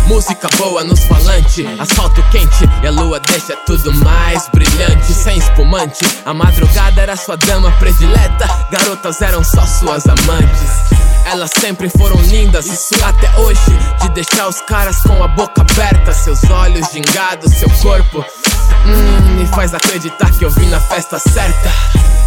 Música 0.07 0.47
boa 0.57 0.83
nos 0.83 1.03
falantes, 1.03 1.65
asfalto 1.79 2.21
quente 2.31 2.67
e 2.83 2.87
a 2.87 2.91
lua 2.91 3.19
deixa 3.19 3.55
tudo 3.65 3.93
mais 3.93 4.47
brilhante. 4.53 5.13
Sem 5.13 5.37
espumante, 5.37 6.03
a 6.25 6.33
madrugada 6.33 7.01
era 7.01 7.15
sua 7.15 7.37
dama 7.37 7.71
predileta, 7.73 8.47
garotas 8.71 9.21
eram 9.21 9.43
só 9.43 9.65
suas 9.65 10.05
amantes. 10.07 11.01
Elas 11.25 11.51
sempre 11.59 11.89
foram 11.89 12.17
lindas, 12.23 12.65
isso 12.65 12.95
até 13.05 13.29
hoje. 13.39 13.61
De 14.01 14.09
deixar 14.09 14.47
os 14.47 14.59
caras 14.61 15.01
com 15.01 15.23
a 15.23 15.27
boca 15.27 15.61
aberta, 15.61 16.11
seus 16.11 16.43
olhos 16.45 16.91
gingados, 16.91 17.53
seu 17.53 17.69
corpo. 17.81 18.25
Hum, 18.85 19.35
me 19.35 19.45
faz 19.47 19.73
acreditar 19.73 20.31
que 20.31 20.45
eu 20.45 20.49
vim 20.51 20.67
na 20.67 20.79
festa 20.79 21.19
certa. 21.19 21.71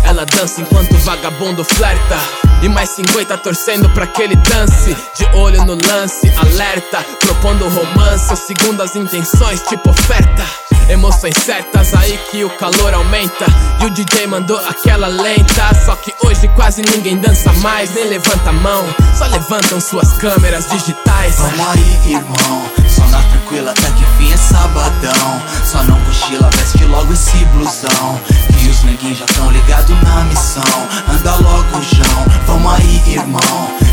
Ela 0.04 0.24
dança 0.26 0.60
enquanto 0.60 0.92
o 0.94 0.98
vagabundo 0.98 1.64
flerta. 1.64 2.18
E 2.62 2.68
mais 2.68 2.90
50 2.90 3.36
torcendo 3.38 3.88
pra 3.90 4.06
que 4.06 4.22
ele 4.22 4.36
dance. 4.36 4.94
De 5.16 5.24
olho 5.34 5.64
no 5.64 5.74
lance, 5.86 6.32
alerta. 6.36 7.04
Propondo 7.20 7.68
romance, 7.68 8.36
segundo 8.36 8.82
as 8.82 8.94
intenções, 8.96 9.62
tipo 9.62 9.90
oferta. 9.90 10.44
Emoções 10.88 11.34
certas, 11.38 11.94
aí 11.94 12.18
que 12.30 12.44
o 12.44 12.50
calor 12.50 12.92
aumenta. 12.92 13.46
E 13.80 13.86
o 13.86 13.90
DJ 13.90 14.26
mandou 14.26 14.58
aquela 14.68 15.08
lenta. 15.08 15.74
Só 15.84 15.96
que 15.96 16.12
hoje 16.24 16.46
quase 16.48 16.82
ninguém 16.82 17.16
dança 17.16 17.52
mais, 17.54 17.94
nem 17.94 18.08
levanta 18.08 18.50
a 18.50 18.52
mão. 18.52 18.84
Só 19.16 19.26
levantam 19.26 19.80
suas 19.80 20.12
câmeras 20.18 20.68
digitais. 20.68 21.36
Vamos 21.36 21.68
aí, 21.68 22.12
irmão. 22.12 22.62
Só 22.88 23.06
na 23.06 23.22
tranquila 23.22 23.70
até 23.70 23.90
que 23.92 24.04
fim 24.18 24.30
é 24.30 24.36
sabadão. 24.36 25.42
Só 25.64 25.82
não 25.84 25.98
cochila, 26.02 26.50
veste 26.54 26.84
logo 26.84 27.12
esse 27.12 27.44
blusão. 27.46 28.20
Que 28.58 28.68
os 28.68 28.84
neguinhos 28.84 29.18
já 29.18 29.26
tão 29.26 29.50
ligados 29.50 30.02
na 30.02 30.24
missão. 30.24 30.62
Anda 31.08 31.34
logo, 31.36 31.82
João. 31.82 32.26
Vamos 32.46 32.72
aí, 32.74 33.02
irmão. 33.06 33.40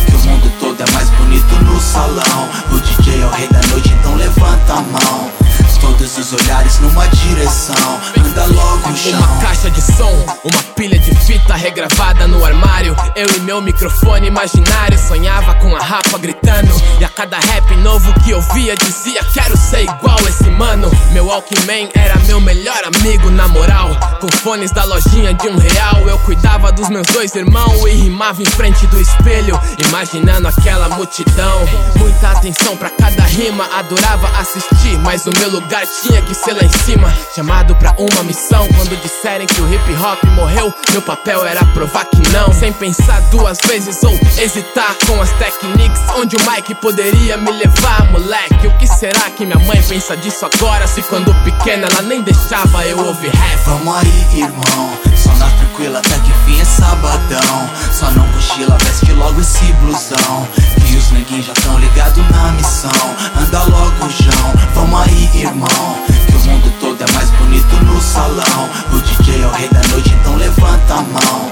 Que 0.06 0.16
o 0.16 0.20
mundo 0.30 0.52
todo 0.60 0.82
é 0.82 0.92
mais 0.92 1.10
bonito 1.12 1.56
no 1.64 1.80
salão. 1.80 2.50
O 2.72 2.80
DJ 2.80 3.22
é 3.22 3.26
o 3.26 3.30
rei 3.30 3.48
da 3.48 3.62
noite, 3.68 3.90
então 4.00 4.16
levanta 4.16 4.74
a 4.74 4.82
mão. 4.82 5.41
Todos 5.82 6.15
os 6.15 6.32
olhares 6.34 6.80
numa 6.80 7.08
direção. 7.08 8.00
Anda 8.24 8.46
logo, 8.46 8.96
chão. 8.96 9.17
Uma 9.17 9.41
caixa 9.41 9.70
de 9.72 9.82
som, 9.82 10.13
uma 10.44 10.63
pilha 10.76 11.00
de 11.00 11.13
fita 11.15 11.56
regravada 11.56 12.28
no 12.28 12.46
armário. 12.46 12.96
Eu 13.15 13.28
e 13.36 13.39
meu 13.39 13.60
microfone 13.60 14.28
imaginário 14.28 15.00
sonhava 15.00 15.56
com 15.56 15.76
a 15.76 15.80
rapa 15.80 16.20
gritando. 16.20 16.72
E 17.00 17.04
a 17.04 17.10
cada 17.10 17.39
rap 17.39 17.76
novo 17.78 18.13
que 18.22 18.30
eu 18.30 18.39
via 18.54 18.76
dizia: 18.76 19.24
Quero 19.34 19.58
ser 19.58 19.82
igual 19.82 20.20
esse 20.30 20.52
mano. 20.52 20.91
Meu 21.13 21.26
Walkman 21.26 21.89
era 21.96 22.15
meu 22.28 22.39
melhor 22.39 22.82
amigo, 22.84 23.32
na 23.32 23.48
moral. 23.48 23.89
Com 24.20 24.30
fones 24.38 24.70
da 24.72 24.84
lojinha 24.84 25.34
de 25.34 25.48
um 25.48 25.58
real, 25.58 26.08
eu 26.08 26.20
cuidava 26.20 26.72
dos 26.72 26.89
meus 26.89 27.08
dois 27.08 27.34
irmãos 27.34 27.88
e 27.88 27.91
rimava 27.91 28.39
em 28.39 28.46
frente 28.46 28.86
do 28.88 29.02
espelho, 29.02 29.60
imaginando 29.88 30.48
aquela 30.48 30.89
multidão. 30.89 31.60
Muita 31.98 32.34
atenção 32.34 32.78
pra 32.78 32.91
cada 32.91 33.24
rima, 33.24 33.67
adorava 33.74 34.28
assistir, 34.38 35.00
mas 35.00 35.26
o 35.26 35.32
meu 35.39 35.50
lugar 35.50 35.71
tinha 36.02 36.22
que 36.22 36.36
ser 36.36 36.54
lá 36.54 36.64
em 36.64 36.70
cima. 36.70 37.14
Chamado 37.34 37.74
pra 37.76 37.96
uma 37.98 38.24
missão, 38.24 38.68
quando 38.76 39.02
disserem 39.02 39.48
que 39.48 39.62
o 39.62 39.74
hip 39.74 39.94
hop 39.96 40.24
morreu, 40.36 40.74
meu 40.92 41.02
papel 41.02 41.46
era 41.46 41.64
provar 41.66 42.06
que 42.06 42.22
não. 42.30 42.52
Sem 42.54 42.74
pensar 42.74 43.22
duas 43.32 43.58
vezes 43.66 44.04
ou 44.04 44.14
hesitar 44.38 44.96
com 45.08 45.22
as 45.22 45.32
techniques, 45.32 46.02
onde 46.18 46.36
o 46.36 46.40
Mike 46.52 46.76
poderia 46.76 47.38
me 47.38 47.52
levar, 47.52 48.12
moleque. 48.12 48.68
O 48.68 48.78
que 48.78 48.88
será 48.88 49.30
que 49.30 49.46
minha 49.46 49.60
mãe 49.60 49.82
pensa 49.84 50.18
disso 50.18 50.46
agora? 50.46 50.86
Se 50.88 51.02
quando 51.04 51.34
pequena 51.44 51.88
ela 51.90 52.02
nem 52.02 52.22
deixava 52.22 52.86
eu 52.86 53.00
ouvir 53.00 53.30
rap. 53.30 53.60
Vamos 53.66 53.96
aí, 53.96 54.42
irmão. 54.42 55.00
Só 55.16 55.34
na 55.36 55.50
tranquila 55.52 56.00
até 56.00 56.16
que 56.20 56.34
fim 56.46 56.60
é 56.60 56.66
sabadão. 56.66 57.70
Só 57.92 58.12
não 58.12 58.28
cochila, 58.34 58.78
veste 58.84 59.14
logo 59.14 59.40
esse 59.40 59.72
blusão. 59.74 60.48
Que 60.86 60.98
os 60.98 61.12
neguinhos 61.12 61.46
já 61.46 61.54
tão 61.54 61.80
ligados 61.80 62.30
na 62.30 62.52
missão. 62.52 62.92
Anda 63.40 63.64
logo, 63.64 64.10
João. 64.10 64.54
Vamos 64.74 65.02
aí, 65.02 65.30
irmão. 65.36 65.61
Que 65.67 66.36
o 66.36 66.52
mundo 66.52 66.74
todo 66.80 67.02
é 67.02 67.12
mais 67.13 67.30
bonito 67.32 67.76
no 67.84 68.02
salão. 68.02 68.69
O 68.93 69.02
DJ 69.02 69.43
é 69.43 69.47
o 69.47 69.52
rei 69.52 69.69
da 69.69 69.82
noite, 69.89 70.13
então 70.19 70.36
levanta 70.36 70.93
a 70.93 71.02
mão. 71.02 71.52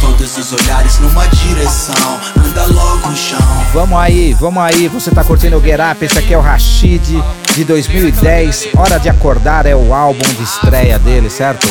Todos 0.00 0.38
os 0.38 0.52
olhares 0.52 0.98
numa 0.98 1.26
direção. 1.28 2.20
Anda 2.38 2.66
logo, 2.66 3.14
chão. 3.14 3.38
Vamos 3.72 3.98
aí, 3.98 4.34
vamos 4.34 4.62
aí. 4.62 4.88
Você 4.88 5.10
tá 5.10 5.22
curtindo 5.22 5.58
o 5.58 5.60
Get 5.62 5.78
Up? 5.78 6.02
Esse 6.04 6.18
aqui 6.18 6.32
é 6.32 6.38
o 6.38 6.40
Rashid 6.40 7.22
de 7.54 7.64
2010. 7.64 8.68
Hora 8.76 8.98
de 8.98 9.08
Acordar 9.08 9.66
é 9.66 9.76
o 9.76 9.92
álbum 9.92 10.26
de 10.36 10.42
estreia 10.42 10.98
dele, 10.98 11.28
certo? 11.28 11.68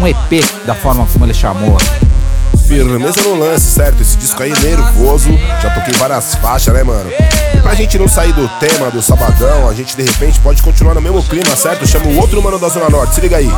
Um 0.00 0.06
EP 0.06 0.44
da 0.64 0.74
forma 0.74 1.06
como 1.12 1.24
ele 1.24 1.34
chamou. 1.34 1.76
Firmeza 2.66 3.22
no 3.22 3.38
lance, 3.38 3.72
certo? 3.72 4.00
Esse 4.00 4.16
disco 4.16 4.42
aí 4.42 4.52
nervoso. 4.62 5.28
Já 5.60 5.70
toquei 5.70 5.94
várias 5.94 6.36
faixas, 6.36 6.72
né, 6.72 6.82
mano? 6.82 7.10
Pra 7.62 7.74
gente 7.74 7.98
não 7.98 8.08
sair 8.08 8.32
do 8.32 8.48
tema 8.58 8.90
do 8.90 9.00
sabadão, 9.00 9.68
a 9.68 9.74
gente 9.74 9.96
de 9.96 10.02
repente 10.02 10.38
pode 10.40 10.60
continuar 10.62 10.94
no 10.94 11.00
mesmo 11.00 11.22
clima, 11.22 11.54
certo? 11.56 11.86
Chama 11.86 12.06
o 12.06 12.18
outro 12.18 12.42
mano 12.42 12.58
da 12.58 12.68
Zona 12.68 12.90
Norte, 12.90 13.14
se 13.14 13.20
liga 13.20 13.36
aí. 13.36 13.48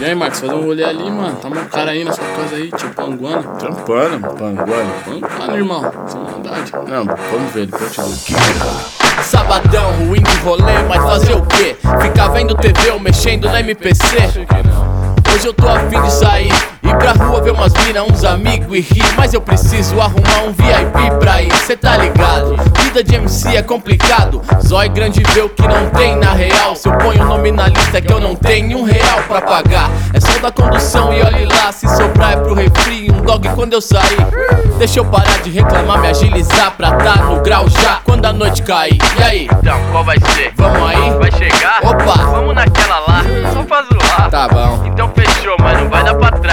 E 0.00 0.04
aí, 0.04 0.14
Marcos, 0.14 0.40
fazer 0.40 0.54
um 0.54 0.64
rolê 0.64 0.82
ali, 0.82 1.10
mano. 1.10 1.36
Tá 1.36 1.48
um 1.48 1.64
cara 1.66 1.92
aí 1.92 2.02
na 2.02 2.12
sua 2.12 2.24
casa 2.24 2.56
aí, 2.56 2.70
tipo 2.72 2.94
panguando. 2.94 3.48
Trampando, 3.58 4.34
panguando. 4.34 4.92
Panguando, 5.04 5.56
irmão. 5.56 5.92
Sem 6.08 6.20
maldade. 6.20 6.72
Não, 6.88 7.04
vamos 7.04 7.52
ver, 7.52 7.66
depois 7.66 7.96
eu 7.96 8.16
te 8.16 9.22
Sabadão, 9.22 9.92
ruim 10.06 10.22
de 10.22 10.36
rolê, 10.38 10.82
mas 10.88 11.02
fazer 11.04 11.34
o 11.34 11.42
quê? 11.42 11.76
Ficar 12.00 12.28
vendo 12.28 12.54
TV 12.56 12.90
ou 12.90 12.98
mexendo 12.98 13.48
no 13.48 13.56
MPC? 13.56 14.04
Hoje 15.34 15.46
eu 15.46 15.54
tô 15.54 15.68
afim 15.68 16.00
de 16.02 16.12
sair 16.12 16.71
Ir 16.92 16.96
pra 16.96 17.12
rua 17.12 17.40
ver 17.40 17.52
umas 17.52 17.72
mina, 17.84 18.02
uns 18.02 18.22
amigos 18.22 18.76
e 18.76 18.80
rir 18.80 19.14
Mas 19.16 19.32
eu 19.32 19.40
preciso 19.40 19.98
arrumar 19.98 20.42
um 20.46 20.52
VIP 20.52 21.16
pra 21.18 21.40
ir 21.40 21.52
Cê 21.56 21.74
tá 21.74 21.96
ligado? 21.96 22.54
Vida 22.82 23.02
de 23.02 23.14
MC 23.14 23.56
é 23.56 23.62
complicado 23.62 24.42
Zói 24.66 24.90
grande 24.90 25.22
vê 25.32 25.40
o 25.40 25.48
que 25.48 25.66
não 25.66 25.88
tem 25.90 26.16
na 26.16 26.32
real 26.32 26.76
Se 26.76 26.88
eu 26.88 26.92
ponho 26.98 27.22
o 27.22 27.26
nome 27.26 27.50
na 27.50 27.68
lista 27.68 27.96
é 27.96 28.00
que 28.02 28.12
eu 28.12 28.20
não 28.20 28.34
tenho 28.34 28.78
um 28.78 28.82
real 28.82 29.22
pra 29.26 29.40
pagar 29.40 29.90
É 30.12 30.20
só 30.20 30.38
da 30.38 30.52
condução 30.52 31.14
e 31.14 31.22
olhe 31.22 31.46
lá 31.46 31.72
Se 31.72 31.88
sobrar 31.96 32.34
é 32.34 32.36
pro 32.36 32.52
refri 32.52 33.10
um 33.10 33.22
dog 33.22 33.48
quando 33.54 33.72
eu 33.72 33.80
sair 33.80 34.18
Deixa 34.78 35.00
eu 35.00 35.04
parar 35.06 35.40
de 35.42 35.50
reclamar, 35.50 35.98
me 35.98 36.08
agilizar 36.08 36.72
Pra 36.72 36.92
tá 36.96 37.16
no 37.22 37.40
grau 37.40 37.70
já 37.70 38.00
quando 38.04 38.26
a 38.26 38.32
noite 38.34 38.62
cair 38.62 38.98
E 39.18 39.22
aí? 39.22 39.44
Então, 39.44 39.80
qual 39.90 40.04
vai 40.04 40.18
ser? 40.20 40.52
Vamos 40.56 40.90
aí? 40.90 41.10
Vai 41.18 41.32
chegar? 41.32 41.80
Opa! 41.84 42.22
Vamos 42.32 42.54
naquela 42.54 42.98
lá, 43.00 43.22
só 43.54 43.62
faz 43.64 43.86
o 43.90 43.94
lá 43.94 44.28
Tá 44.28 44.48
bom 44.48 44.81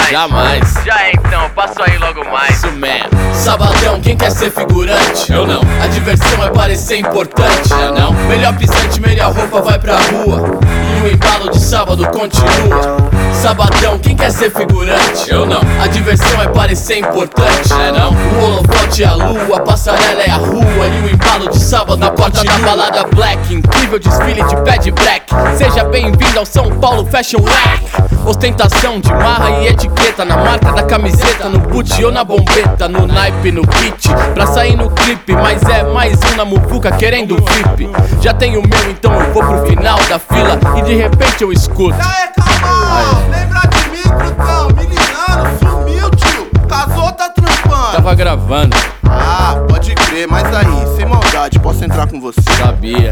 Jamais. 0.10 0.62
Já 0.86 0.95
então, 1.30 1.48
passo 1.52 1.76
aí 1.84 1.96
logo 2.00 2.26
mais. 2.32 2.58
Isso 2.58 2.72
mesmo. 2.72 3.10
Sabadão, 3.36 4.02
quem 4.02 4.18
quer 4.18 4.32
ser 4.32 4.50
figurante? 4.50 5.32
Eu 5.32 5.46
não. 5.46 5.62
A 5.82 5.88
diversão 5.88 6.44
é 6.44 6.50
parecer 6.50 6.98
importante. 6.98 7.72
Eu 7.72 7.94
não. 7.94 8.12
Melhor 8.28 8.58
pisante, 8.58 9.00
melhor 9.00 9.32
roupa 9.32 9.62
vai 9.62 9.78
pra 9.78 9.96
rua. 9.96 10.60
E 10.98 11.04
o 11.04 11.12
embalo 11.12 11.52
de 11.52 11.60
sábado 11.60 12.08
continua. 12.08 12.98
Sabadão, 13.32 14.00
quem 14.00 14.15
quer 14.15 14.32
ser 14.32 14.52
figurante? 14.52 15.30
Eu 15.30 15.46
não. 15.46 15.62
A 15.82 15.88
diversão 15.88 16.42
é 16.42 16.48
parecer 16.48 16.98
importante. 16.98 17.74
É 17.74 17.92
não. 17.92 18.10
O 18.10 18.44
holofote 18.44 19.04
é 19.04 19.08
a 19.08 19.13
lua, 19.13 19.58
a 19.58 19.62
passarela 19.62 20.24
é 20.24 20.32
a 20.32 20.38
rua. 20.38 20.88
E 20.88 21.06
o 21.06 21.13
embalo 21.13 21.48
de 21.50 21.60
sábado 21.60 21.98
na 21.98 22.10
porta 22.10 22.44
da 22.44 22.58
balada 22.58 23.04
black. 23.15 23.54
Incrível 23.54 24.00
desfile 24.00 24.44
de 24.44 24.56
pad 24.63 24.92
black. 24.92 25.32
Seja 25.58 25.84
bem-vindo 25.84 26.39
ao 26.39 26.46
São 26.46 26.72
Paulo 26.80 27.06
Fashion 27.06 27.39
Week. 27.42 28.10
Ostentação 28.26 29.00
de 29.00 29.12
marra 29.13 29.50
e 29.62 29.68
etiqueta 29.68 30.26
na 30.26 30.36
marca 30.36 30.72
da 30.74 30.84
camiseta, 30.84 31.19
no 31.50 31.60
boot 31.60 32.04
ou 32.04 32.12
na 32.12 32.24
bombeta, 32.24 32.88
no 32.88 33.08
naipe, 33.08 33.52
no 33.52 33.66
kit, 33.66 34.10
pra 34.34 34.46
sair 34.48 34.76
no 34.76 34.90
clipe. 34.92 35.34
Mas 35.34 35.62
é 35.64 35.84
mais 35.84 36.20
um 36.32 36.36
na 36.36 36.46
muvuca 36.46 36.92
querendo 36.92 37.36
VIP. 37.36 37.90
Já 38.22 38.34
tenho 38.34 38.60
o 38.60 38.68
meu, 38.68 38.92
então 38.92 39.14
eu 39.20 39.34
vou 39.34 39.44
pro 39.44 39.66
final 39.66 39.98
da 40.08 40.20
fila 40.20 40.60
e 40.78 40.82
de 40.84 40.96
repente 40.96 41.42
eu 41.44 41.52
escuto. 41.52 41.96
Aê, 42.00 42.28
calma! 42.36 43.20
Lembra 43.32 43.62
de 43.70 43.90
mim, 43.90 44.04
Trutão? 44.04 44.68
Me 44.76 44.86
ligando, 44.86 45.60
sumiu, 45.60 46.10
tio. 46.12 46.68
Casou, 46.68 47.12
tá 47.14 47.30
trampando. 47.30 47.92
Tava 47.94 48.16
gravando, 48.16 48.76
Ah, 49.10 49.56
pode 49.68 49.96
crer, 49.96 50.28
mas 50.28 50.44
aí, 50.54 50.96
sem 50.96 51.06
maldade, 51.06 51.60
posso 51.60 51.84
entrar 51.84 52.08
com 52.08 52.20
você? 52.20 52.42
sabia. 52.58 53.12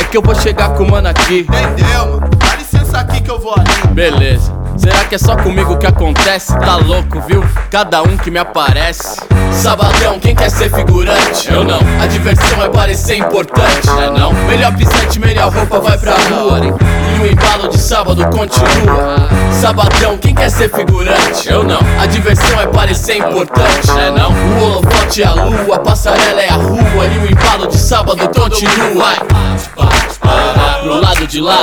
É 0.00 0.04
que 0.04 0.16
eu 0.16 0.22
vou 0.22 0.34
chegar 0.34 0.70
com 0.70 0.84
o 0.84 0.90
mano 0.90 1.08
aqui. 1.08 1.40
Entendeu, 1.48 2.06
mano? 2.06 2.30
Dá 2.38 2.54
licença 2.56 2.98
aqui 2.98 3.20
que 3.20 3.30
eu 3.30 3.38
vou 3.40 3.52
ali. 3.54 3.92
Beleza. 3.94 4.52
Será 4.78 5.04
que 5.04 5.16
é 5.16 5.18
só 5.18 5.36
comigo 5.36 5.76
que 5.76 5.86
acontece? 5.86 6.56
Tá 6.58 6.76
louco, 6.76 7.20
viu? 7.26 7.44
Cada 7.70 8.02
um 8.02 8.16
que 8.16 8.30
me 8.30 8.38
aparece. 8.38 9.20
Sabadão, 9.52 10.20
quem 10.20 10.34
quer 10.34 10.50
ser 10.50 10.72
figurante? 10.72 11.52
Eu 11.52 11.64
não. 11.64 11.80
A 12.00 12.06
diversão 12.06 12.62
é 12.62 12.68
parecer 12.68 13.16
importante. 13.16 13.88
É 13.88 14.10
não. 14.10 14.32
Melhor 14.32 14.74
pisante, 14.76 15.18
melhor 15.18 15.52
roupa 15.52 15.80
vai 15.80 15.98
pra 15.98 16.14
rua. 16.30 16.60
E 16.64 17.20
o 17.20 17.26
embalo 17.26 17.68
de 17.68 17.78
sábado 17.78 18.24
continua. 18.26 19.16
Sabadão, 19.60 20.16
quem 20.16 20.34
quer 20.34 20.50
ser 20.50 20.70
figurante? 20.70 21.50
Eu 21.50 21.64
não. 21.64 21.80
A 22.00 22.06
diversão 22.06 22.60
é 22.60 22.66
parecer 22.68 23.16
importante. 23.16 23.90
É 23.90 24.10
não. 24.10 24.30
O 24.30 24.62
holofote 24.62 25.22
é 25.22 25.26
a 25.26 25.32
lua, 25.32 25.76
a 25.76 25.80
passarela 25.80 26.40
é 26.40 26.48
a 26.48 26.54
rua. 26.54 27.06
E 27.06 27.18
o 27.18 27.30
embalo 27.30 27.66
de 27.66 27.76
sábado 27.76 28.28
continua. 28.28 29.12
Pro 30.82 31.00
lado 31.00 31.26
de 31.26 31.40
lá, 31.40 31.58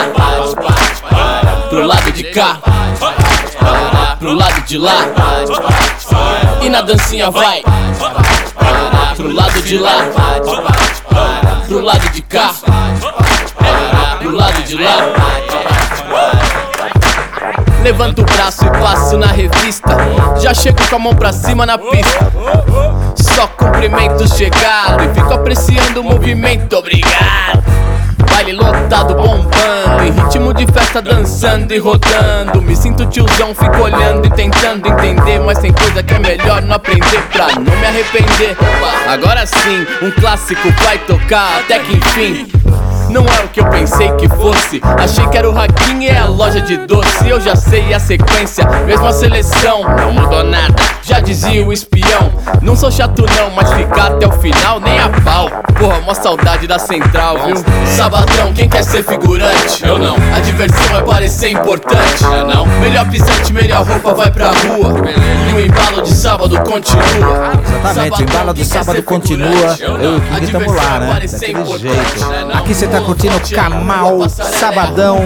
pro 1.70 1.86
lado 1.86 2.12
de 2.12 2.24
cá, 2.26 2.58
pro 4.20 4.34
lado 4.34 4.62
de 4.62 4.78
lá. 4.78 4.98
E 6.62 6.70
na 6.70 6.82
dancinha 6.82 7.32
vai. 7.32 7.64
Pro 9.16 9.34
lado 9.34 9.62
de 9.62 9.78
lá, 9.78 9.96
pro 11.68 11.82
lado 11.82 12.10
de 12.10 12.22
cá, 12.22 12.52
pro 14.20 14.36
lado 14.36 14.64
de 14.64 14.76
lá. 14.76 14.96
Levanto 17.84 18.22
o 18.24 18.26
braço 18.26 18.66
e 18.66 18.70
passo 18.72 19.18
na 19.18 19.28
revista. 19.28 19.96
Já 20.42 20.54
chego 20.54 20.78
com 20.90 20.96
a 20.96 21.00
mão 21.00 21.16
pra 21.16 21.32
cima 21.32 21.66
na 21.66 21.78
pista. 21.78 22.32
Só 23.16 23.48
cumprimento 23.48 24.28
chegado 24.36 25.04
e 25.04 25.14
fico 25.14 25.34
apreciando 25.34 26.02
o 26.02 26.04
movimento. 26.04 26.76
Obrigado. 26.76 27.64
Baile 28.36 28.52
lotado 28.52 29.16
bombando, 29.16 30.04
em 30.04 30.12
ritmo 30.12 30.54
de 30.54 30.68
festa 30.68 31.02
dançando 31.02 31.74
e 31.74 31.78
rodando. 31.78 32.62
Me 32.62 32.76
sinto 32.76 33.06
tiozão, 33.06 33.56
fico 33.56 33.78
olhando 33.82 34.28
e 34.28 34.30
tentando 34.30 34.90
entender. 34.90 35.40
Mas 35.40 35.58
tem 35.60 35.72
coisa 35.72 36.04
que 36.04 36.14
é 36.14 36.20
melhor 36.20 36.62
não 36.64 36.76
aprender 36.76 37.22
pra 37.32 37.48
não 37.56 37.62
me 37.62 37.86
arrepender. 37.88 38.58
Agora 39.08 39.46
sim, 39.46 39.88
um 40.02 40.12
clássico 40.12 40.70
vai 40.84 40.98
tocar 40.98 41.60
até 41.60 41.80
que 41.80 41.96
enfim. 41.96 42.48
Não 43.10 43.26
é 43.26 43.44
o 43.44 43.48
que 43.50 43.60
eu 43.60 43.66
pensei 43.66 44.12
que 44.14 44.28
fosse. 44.28 44.82
Achei 44.98 45.26
que 45.28 45.38
era 45.38 45.50
o 45.50 45.58
Hakim 45.58 46.04
e 46.04 46.10
a 46.10 46.26
loja 46.26 46.62
de 46.62 46.78
doce. 46.78 47.28
Eu 47.28 47.40
já 47.40 47.56
sei 47.56 47.94
a 47.94 48.00
sequência, 48.00 48.66
mesmo 48.86 49.06
a 49.06 49.14
seleção. 49.14 49.84
Não 49.84 50.12
mudou 50.12 50.44
nada, 50.44 50.76
já 51.04 51.20
dizia 51.20 51.66
o 51.66 51.72
espião. 51.72 52.32
Não 52.62 52.76
sou 52.76 52.92
chato 52.92 53.26
não, 53.38 53.52
mas 53.52 53.72
ficar 53.74 54.14
até 54.14 54.28
o 54.28 54.32
final 54.32 54.80
nem 54.80 55.00
a 55.00 55.10
pau. 55.22 55.50
Porra, 55.78 56.00
uma 56.00 56.16
saudade 56.16 56.68
da 56.68 56.80
central, 56.80 57.38
viu? 57.46 57.56
Sabadão, 57.96 58.54
quem 58.54 58.68
quer 58.68 58.84
ser 58.84 59.04
figurante? 59.04 59.86
Eu 59.86 59.98
não. 60.00 60.16
A 60.36 60.40
diversão 60.40 60.98
é 60.98 61.02
parecer 61.02 61.50
importante. 61.52 62.24
É 62.24 62.44
não. 62.44 62.66
Melhor 62.80 63.10
pisante, 63.10 63.54
melhor 63.54 63.86
roupa 63.86 64.14
vai 64.14 64.32
pra 64.32 64.48
rua. 64.48 64.94
E 65.50 65.54
o 65.54 65.60
embalo 65.60 66.02
de 66.02 66.14
sábado 66.14 66.58
continua. 66.62 67.52
Exatamente, 67.92 68.22
o 68.22 68.24
embalo 68.24 68.54
de 68.54 68.66
sábado 68.66 69.04
continua. 69.04 69.76
Eu 69.80 70.02
e 70.02 70.08
o 70.08 70.74
lá, 70.74 70.96
é 70.96 71.00
né? 71.00 71.14
parecer 71.14 71.40
Daquele 71.40 71.60
importante. 71.60 72.20
jeito. 72.20 72.58
Aqui 72.58 72.74
você 72.74 72.88
tá 72.88 72.95
curtindo 73.02 73.36
Kamal 73.54 74.30
Sabadão 74.30 75.20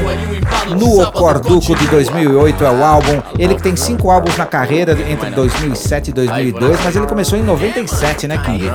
no 0.78 1.02
Ocorduco 1.02 1.76
de 1.76 1.88
2008 1.88 2.64
é 2.64 2.72
o 2.72 2.84
álbum. 2.84 3.22
Ele 3.38 3.56
que 3.56 3.62
tem 3.62 3.76
cinco 3.76 4.10
álbuns 4.10 4.38
na 4.38 4.46
carreira 4.46 4.98
entre 5.10 5.30
2007 5.32 6.10
e 6.10 6.14
2002, 6.14 6.80
mas 6.84 6.96
ele 6.96 7.08
começou 7.08 7.38
em 7.38 7.44
97, 7.44 8.28
né, 8.28 8.38
King? 8.38 8.70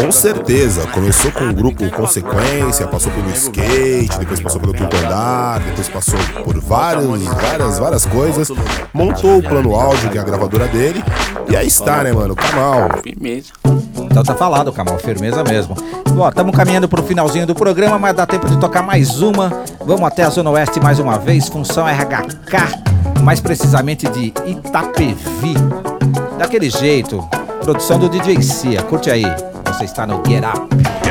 Com 0.00 0.12
certeza. 0.12 0.86
Começou 0.88 1.32
com 1.32 1.48
o 1.48 1.54
grupo 1.54 1.90
Consequência, 1.90 2.86
passou 2.86 3.12
pelo 3.12 3.30
skate, 3.30 4.18
depois 4.18 4.40
passou 4.40 4.60
pelo 4.60 4.72
quinto 4.72 4.96
andar, 4.96 5.60
depois 5.60 5.88
passou 5.88 6.18
por 6.44 6.58
vários, 6.60 7.22
várias, 7.24 7.78
várias 7.78 8.06
coisas. 8.06 8.50
Montou 8.92 9.38
o 9.38 9.42
plano 9.42 9.74
áudio, 9.74 10.10
que 10.10 10.18
é 10.18 10.20
a 10.20 10.24
gravadora 10.24 10.66
dele. 10.68 11.02
E 11.48 11.56
aí 11.56 11.66
está, 11.66 12.02
né, 12.02 12.12
mano? 12.12 12.34
Kamal. 12.34 12.88
Firmeza. 13.02 13.52
Então 14.14 14.22
tá 14.22 14.36
falado, 14.36 14.72
Kamal, 14.72 14.96
firmeza 14.96 15.42
mesmo. 15.42 15.74
Ó, 16.16 16.28
estamos 16.28 16.54
caminhando 16.54 16.88
pro 16.88 17.02
finalzinho 17.02 17.48
do 17.48 17.52
programa, 17.52 17.98
mas 17.98 18.14
dá 18.14 18.24
tempo 18.24 18.48
de 18.48 18.56
tocar 18.60 18.80
mais 18.80 19.20
uma. 19.20 19.64
Vamos 19.84 20.04
até 20.06 20.22
a 20.22 20.30
Zona 20.30 20.50
Oeste 20.50 20.78
mais 20.78 21.00
uma 21.00 21.18
vez, 21.18 21.48
função 21.48 21.84
RHK, 21.84 23.20
mais 23.24 23.40
precisamente 23.40 24.06
de 24.06 24.32
Itapevi. 24.46 25.54
Daquele 26.38 26.70
jeito, 26.70 27.28
produção 27.64 27.98
do 27.98 28.08
DJ 28.08 28.40
Cia. 28.40 28.82
Curte 28.84 29.10
aí, 29.10 29.24
você 29.66 29.82
está 29.82 30.06
no. 30.06 30.22
Get 30.24 30.44
up. 30.44 31.03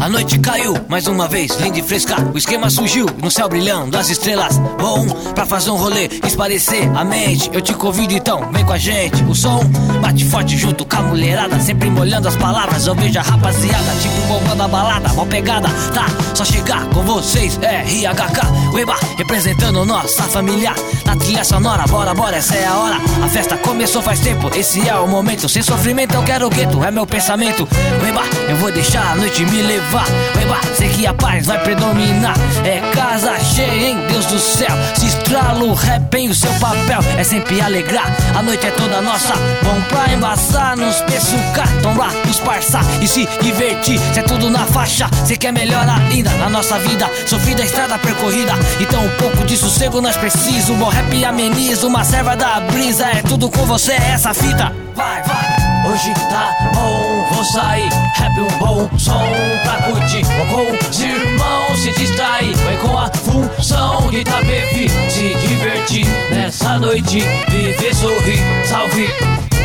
A 0.00 0.08
noite 0.08 0.38
caiu 0.38 0.74
mais 0.88 1.06
uma 1.06 1.28
vez, 1.28 1.54
linda 1.60 1.78
e 1.78 1.82
fresca. 1.82 2.16
O 2.32 2.38
esquema 2.38 2.70
surgiu 2.70 3.04
no 3.22 3.30
céu 3.30 3.50
brilhando, 3.50 3.98
as 3.98 4.08
estrelas. 4.08 4.56
Bom, 4.56 5.06
pra 5.34 5.44
fazer 5.44 5.70
um 5.70 5.76
rolê, 5.76 6.08
esparecer 6.26 6.90
a 6.96 7.04
mente. 7.04 7.50
Eu 7.52 7.60
te 7.60 7.74
convido 7.74 8.14
então, 8.14 8.50
vem 8.50 8.64
com 8.64 8.72
a 8.72 8.78
gente. 8.78 9.22
O 9.24 9.34
som 9.34 9.60
bate 10.00 10.24
forte 10.24 10.56
junto 10.56 10.86
com 10.86 10.96
a 10.96 11.02
mulherada, 11.02 11.60
sempre 11.60 11.90
molhando 11.90 12.28
as 12.28 12.36
palavras. 12.36 12.86
Eu 12.86 12.94
vejo 12.94 13.18
a 13.18 13.22
rapaziada, 13.22 13.94
tipo 14.00 14.26
bombando 14.26 14.62
a 14.62 14.68
balada, 14.68 15.12
mal 15.12 15.26
pegada. 15.26 15.68
Tá, 15.92 16.06
só 16.34 16.46
chegar 16.46 16.86
com 16.86 17.02
vocês, 17.02 17.58
é 17.60 17.82
RHK. 17.82 18.72
Ueba, 18.72 18.96
representando 19.18 19.84
nossa 19.84 20.22
família. 20.22 20.72
Na 21.04 21.14
trilha 21.14 21.44
sonora, 21.44 21.84
bora, 21.86 22.14
bora, 22.14 22.36
essa 22.38 22.54
é 22.54 22.66
a 22.66 22.74
hora. 22.74 22.96
A 23.22 23.28
festa 23.28 23.58
começou 23.58 24.00
faz 24.00 24.20
tempo, 24.20 24.50
esse 24.56 24.88
é 24.88 24.94
o 24.94 25.06
momento. 25.06 25.46
Sem 25.46 25.62
sofrimento, 25.62 26.14
eu 26.14 26.22
quero 26.22 26.48
gueto, 26.48 26.82
é 26.82 26.90
meu 26.90 27.06
pensamento. 27.06 27.68
Ueba, 28.02 28.22
eu 28.48 28.56
vou 28.56 28.72
deixar 28.72 29.12
a 29.12 29.14
noite 29.14 29.44
me 29.44 29.60
levar. 29.60 29.89
Ueba, 29.92 30.60
sei 30.76 30.88
que 30.88 31.06
a 31.06 31.12
paz 31.12 31.46
vai 31.46 31.58
predominar. 31.62 32.34
É 32.64 32.80
casa 32.94 33.38
cheia, 33.40 33.90
hein, 33.90 33.98
Deus 34.08 34.26
do 34.26 34.38
céu. 34.38 34.70
Se 34.96 35.06
estrala 35.06 35.64
o 35.64 35.74
rap 35.74 36.14
em 36.14 36.28
o 36.28 36.34
seu 36.34 36.52
papel, 36.54 37.00
é 37.18 37.24
sempre 37.24 37.60
alegrar. 37.60 38.06
A 38.36 38.42
noite 38.42 38.66
é 38.66 38.70
toda 38.70 39.00
nossa, 39.00 39.34
bom 39.64 39.80
pra 39.88 40.12
embaçar, 40.12 40.76
nos 40.76 41.00
pessucar, 41.00 41.68
tomar, 41.82 42.12
nos 42.26 42.38
parçar 42.38 42.84
e 43.02 43.08
se 43.08 43.28
divertir. 43.42 43.98
Cê 44.14 44.20
é 44.20 44.22
tudo 44.22 44.48
na 44.48 44.64
faixa, 44.66 45.08
cê 45.26 45.36
quer 45.36 45.52
melhor 45.52 45.84
ainda 45.88 46.30
na 46.34 46.48
nossa 46.48 46.78
vida. 46.78 47.10
Sofrida 47.26 47.64
estrada 47.64 47.98
percorrida, 47.98 48.52
então 48.78 49.04
um 49.04 49.10
pouco 49.16 49.44
de 49.44 49.56
sossego 49.56 50.00
nós 50.00 50.16
precisamos. 50.16 50.78
Bom 50.78 50.88
rap 50.88 51.24
ameniza, 51.24 51.86
uma 51.86 52.04
serva 52.04 52.36
da 52.36 52.60
brisa. 52.60 53.06
É 53.06 53.22
tudo 53.22 53.50
com 53.50 53.64
você, 53.66 53.92
é 53.92 54.12
essa 54.12 54.32
fita. 54.32 54.72
Vai, 54.94 55.22
vai. 55.22 55.59
Hoje 55.82 56.12
tá 56.28 56.54
bom, 56.74 57.26
vou 57.32 57.44
sair, 57.44 57.88
rap 58.14 58.38
um 58.38 58.58
bom 58.58 58.98
som 58.98 59.22
pra 59.64 59.82
curtir. 59.82 60.22
Vou 60.24 60.46
com 60.46 60.90
os 60.90 61.00
irmãos 61.00 61.78
se 61.78 61.90
distrair, 61.92 62.54
vai 62.56 62.76
com 62.76 62.98
a 62.98 63.08
função 63.08 64.10
de 64.10 64.18
Itapevi. 64.18 64.90
Se 65.08 65.34
divertir 65.46 66.06
nessa 66.30 66.78
noite, 66.78 67.20
viver, 67.48 67.94
sorrir, 67.94 68.40
salve. 68.68 69.08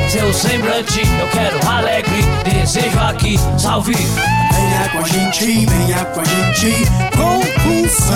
Seu 0.10 0.34
semblante, 0.34 1.02
eu 1.02 1.28
quero 1.28 1.70
alegre, 1.70 2.24
desejo 2.46 3.00
aqui, 3.00 3.38
salve. 3.58 3.94
Venha 3.94 4.90
com 4.92 5.00
a 5.00 5.08
gente, 5.08 5.66
venha 5.66 6.06
com 6.06 6.22
a 6.22 6.24
gente, 6.24 6.86
com 7.18 7.42
função. 7.62 8.16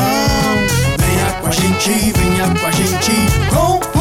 Venha 0.97 1.33
com 1.41 1.47
a 1.47 1.51
gente, 1.51 2.13
venha 2.13 2.47
com 2.47 2.65
a 2.65 2.71
gente, 2.71 3.11
com 3.49 3.81
função. 3.81 3.98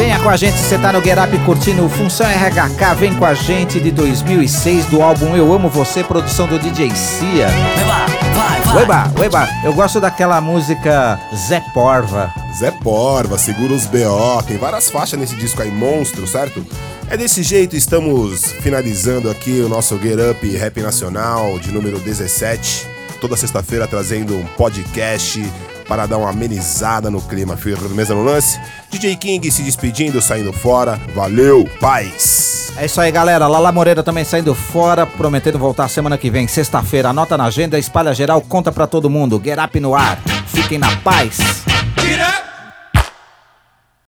Venha 0.00 0.18
com 0.18 0.30
a 0.30 0.36
gente, 0.36 0.56
você 0.56 0.78
tá 0.78 0.94
no 0.94 1.04
Get 1.04 1.18
Up 1.18 1.38
curtindo 1.44 1.86
Função 1.90 2.26
RHK, 2.26 2.94
vem 2.98 3.14
com 3.14 3.26
a 3.26 3.34
gente 3.34 3.78
de 3.78 3.90
2006 3.90 4.86
do 4.86 5.02
álbum 5.02 5.36
Eu 5.36 5.52
Amo 5.52 5.68
Você, 5.68 6.02
produção 6.02 6.46
do 6.46 6.58
DJ 6.58 6.90
Cia. 6.96 7.48
Vai, 7.48 8.08
vai, 8.32 8.60
vai. 8.62 8.76
Ueba, 8.76 9.12
ueba, 9.18 9.48
eu 9.62 9.74
gosto 9.74 10.00
daquela 10.00 10.40
música 10.40 11.20
Zé 11.36 11.60
Porva. 11.74 12.32
Zé 12.58 12.70
Porva, 12.70 13.36
Segura 13.36 13.74
os 13.74 13.84
BO, 13.84 14.42
tem 14.48 14.56
várias 14.56 14.88
faixas 14.88 15.20
nesse 15.20 15.36
disco 15.36 15.60
aí, 15.60 15.70
monstro, 15.70 16.26
certo? 16.26 16.64
É 17.10 17.14
desse 17.14 17.42
jeito, 17.42 17.76
estamos 17.76 18.52
finalizando 18.62 19.28
aqui 19.30 19.60
o 19.60 19.68
nosso 19.68 20.00
Get 20.00 20.18
Up 20.18 20.56
Rap 20.56 20.80
Nacional 20.80 21.58
de 21.58 21.70
número 21.70 21.98
17. 21.98 22.88
Toda 23.20 23.36
sexta-feira 23.36 23.86
trazendo 23.86 24.34
um 24.34 24.46
podcast 24.56 25.42
para 25.90 26.06
dar 26.06 26.18
uma 26.18 26.30
amenizada 26.30 27.10
no 27.10 27.20
clima. 27.20 27.56
Firmeza 27.56 28.14
no 28.14 28.22
lance. 28.22 28.60
DJ 28.92 29.16
King 29.16 29.50
se 29.50 29.60
despedindo, 29.64 30.22
saindo 30.22 30.52
fora. 30.52 31.00
Valeu, 31.16 31.68
paz! 31.80 32.72
É 32.76 32.86
isso 32.86 33.00
aí, 33.00 33.10
galera. 33.10 33.48
Lala 33.48 33.72
Moreira 33.72 34.00
também 34.00 34.24
saindo 34.24 34.54
fora, 34.54 35.04
prometendo 35.04 35.58
voltar 35.58 35.88
semana 35.88 36.16
que 36.16 36.30
vem, 36.30 36.46
sexta-feira. 36.46 37.08
Anota 37.08 37.36
na 37.36 37.46
agenda, 37.46 37.76
espalha 37.76 38.14
geral, 38.14 38.40
conta 38.40 38.70
pra 38.70 38.86
todo 38.86 39.10
mundo. 39.10 39.42
Get 39.44 39.58
Up 39.58 39.80
no 39.80 39.96
ar. 39.96 40.22
Fiquem 40.46 40.78
na 40.78 40.94
paz. 40.98 41.38
Get 42.00 42.20
up! 42.20 42.49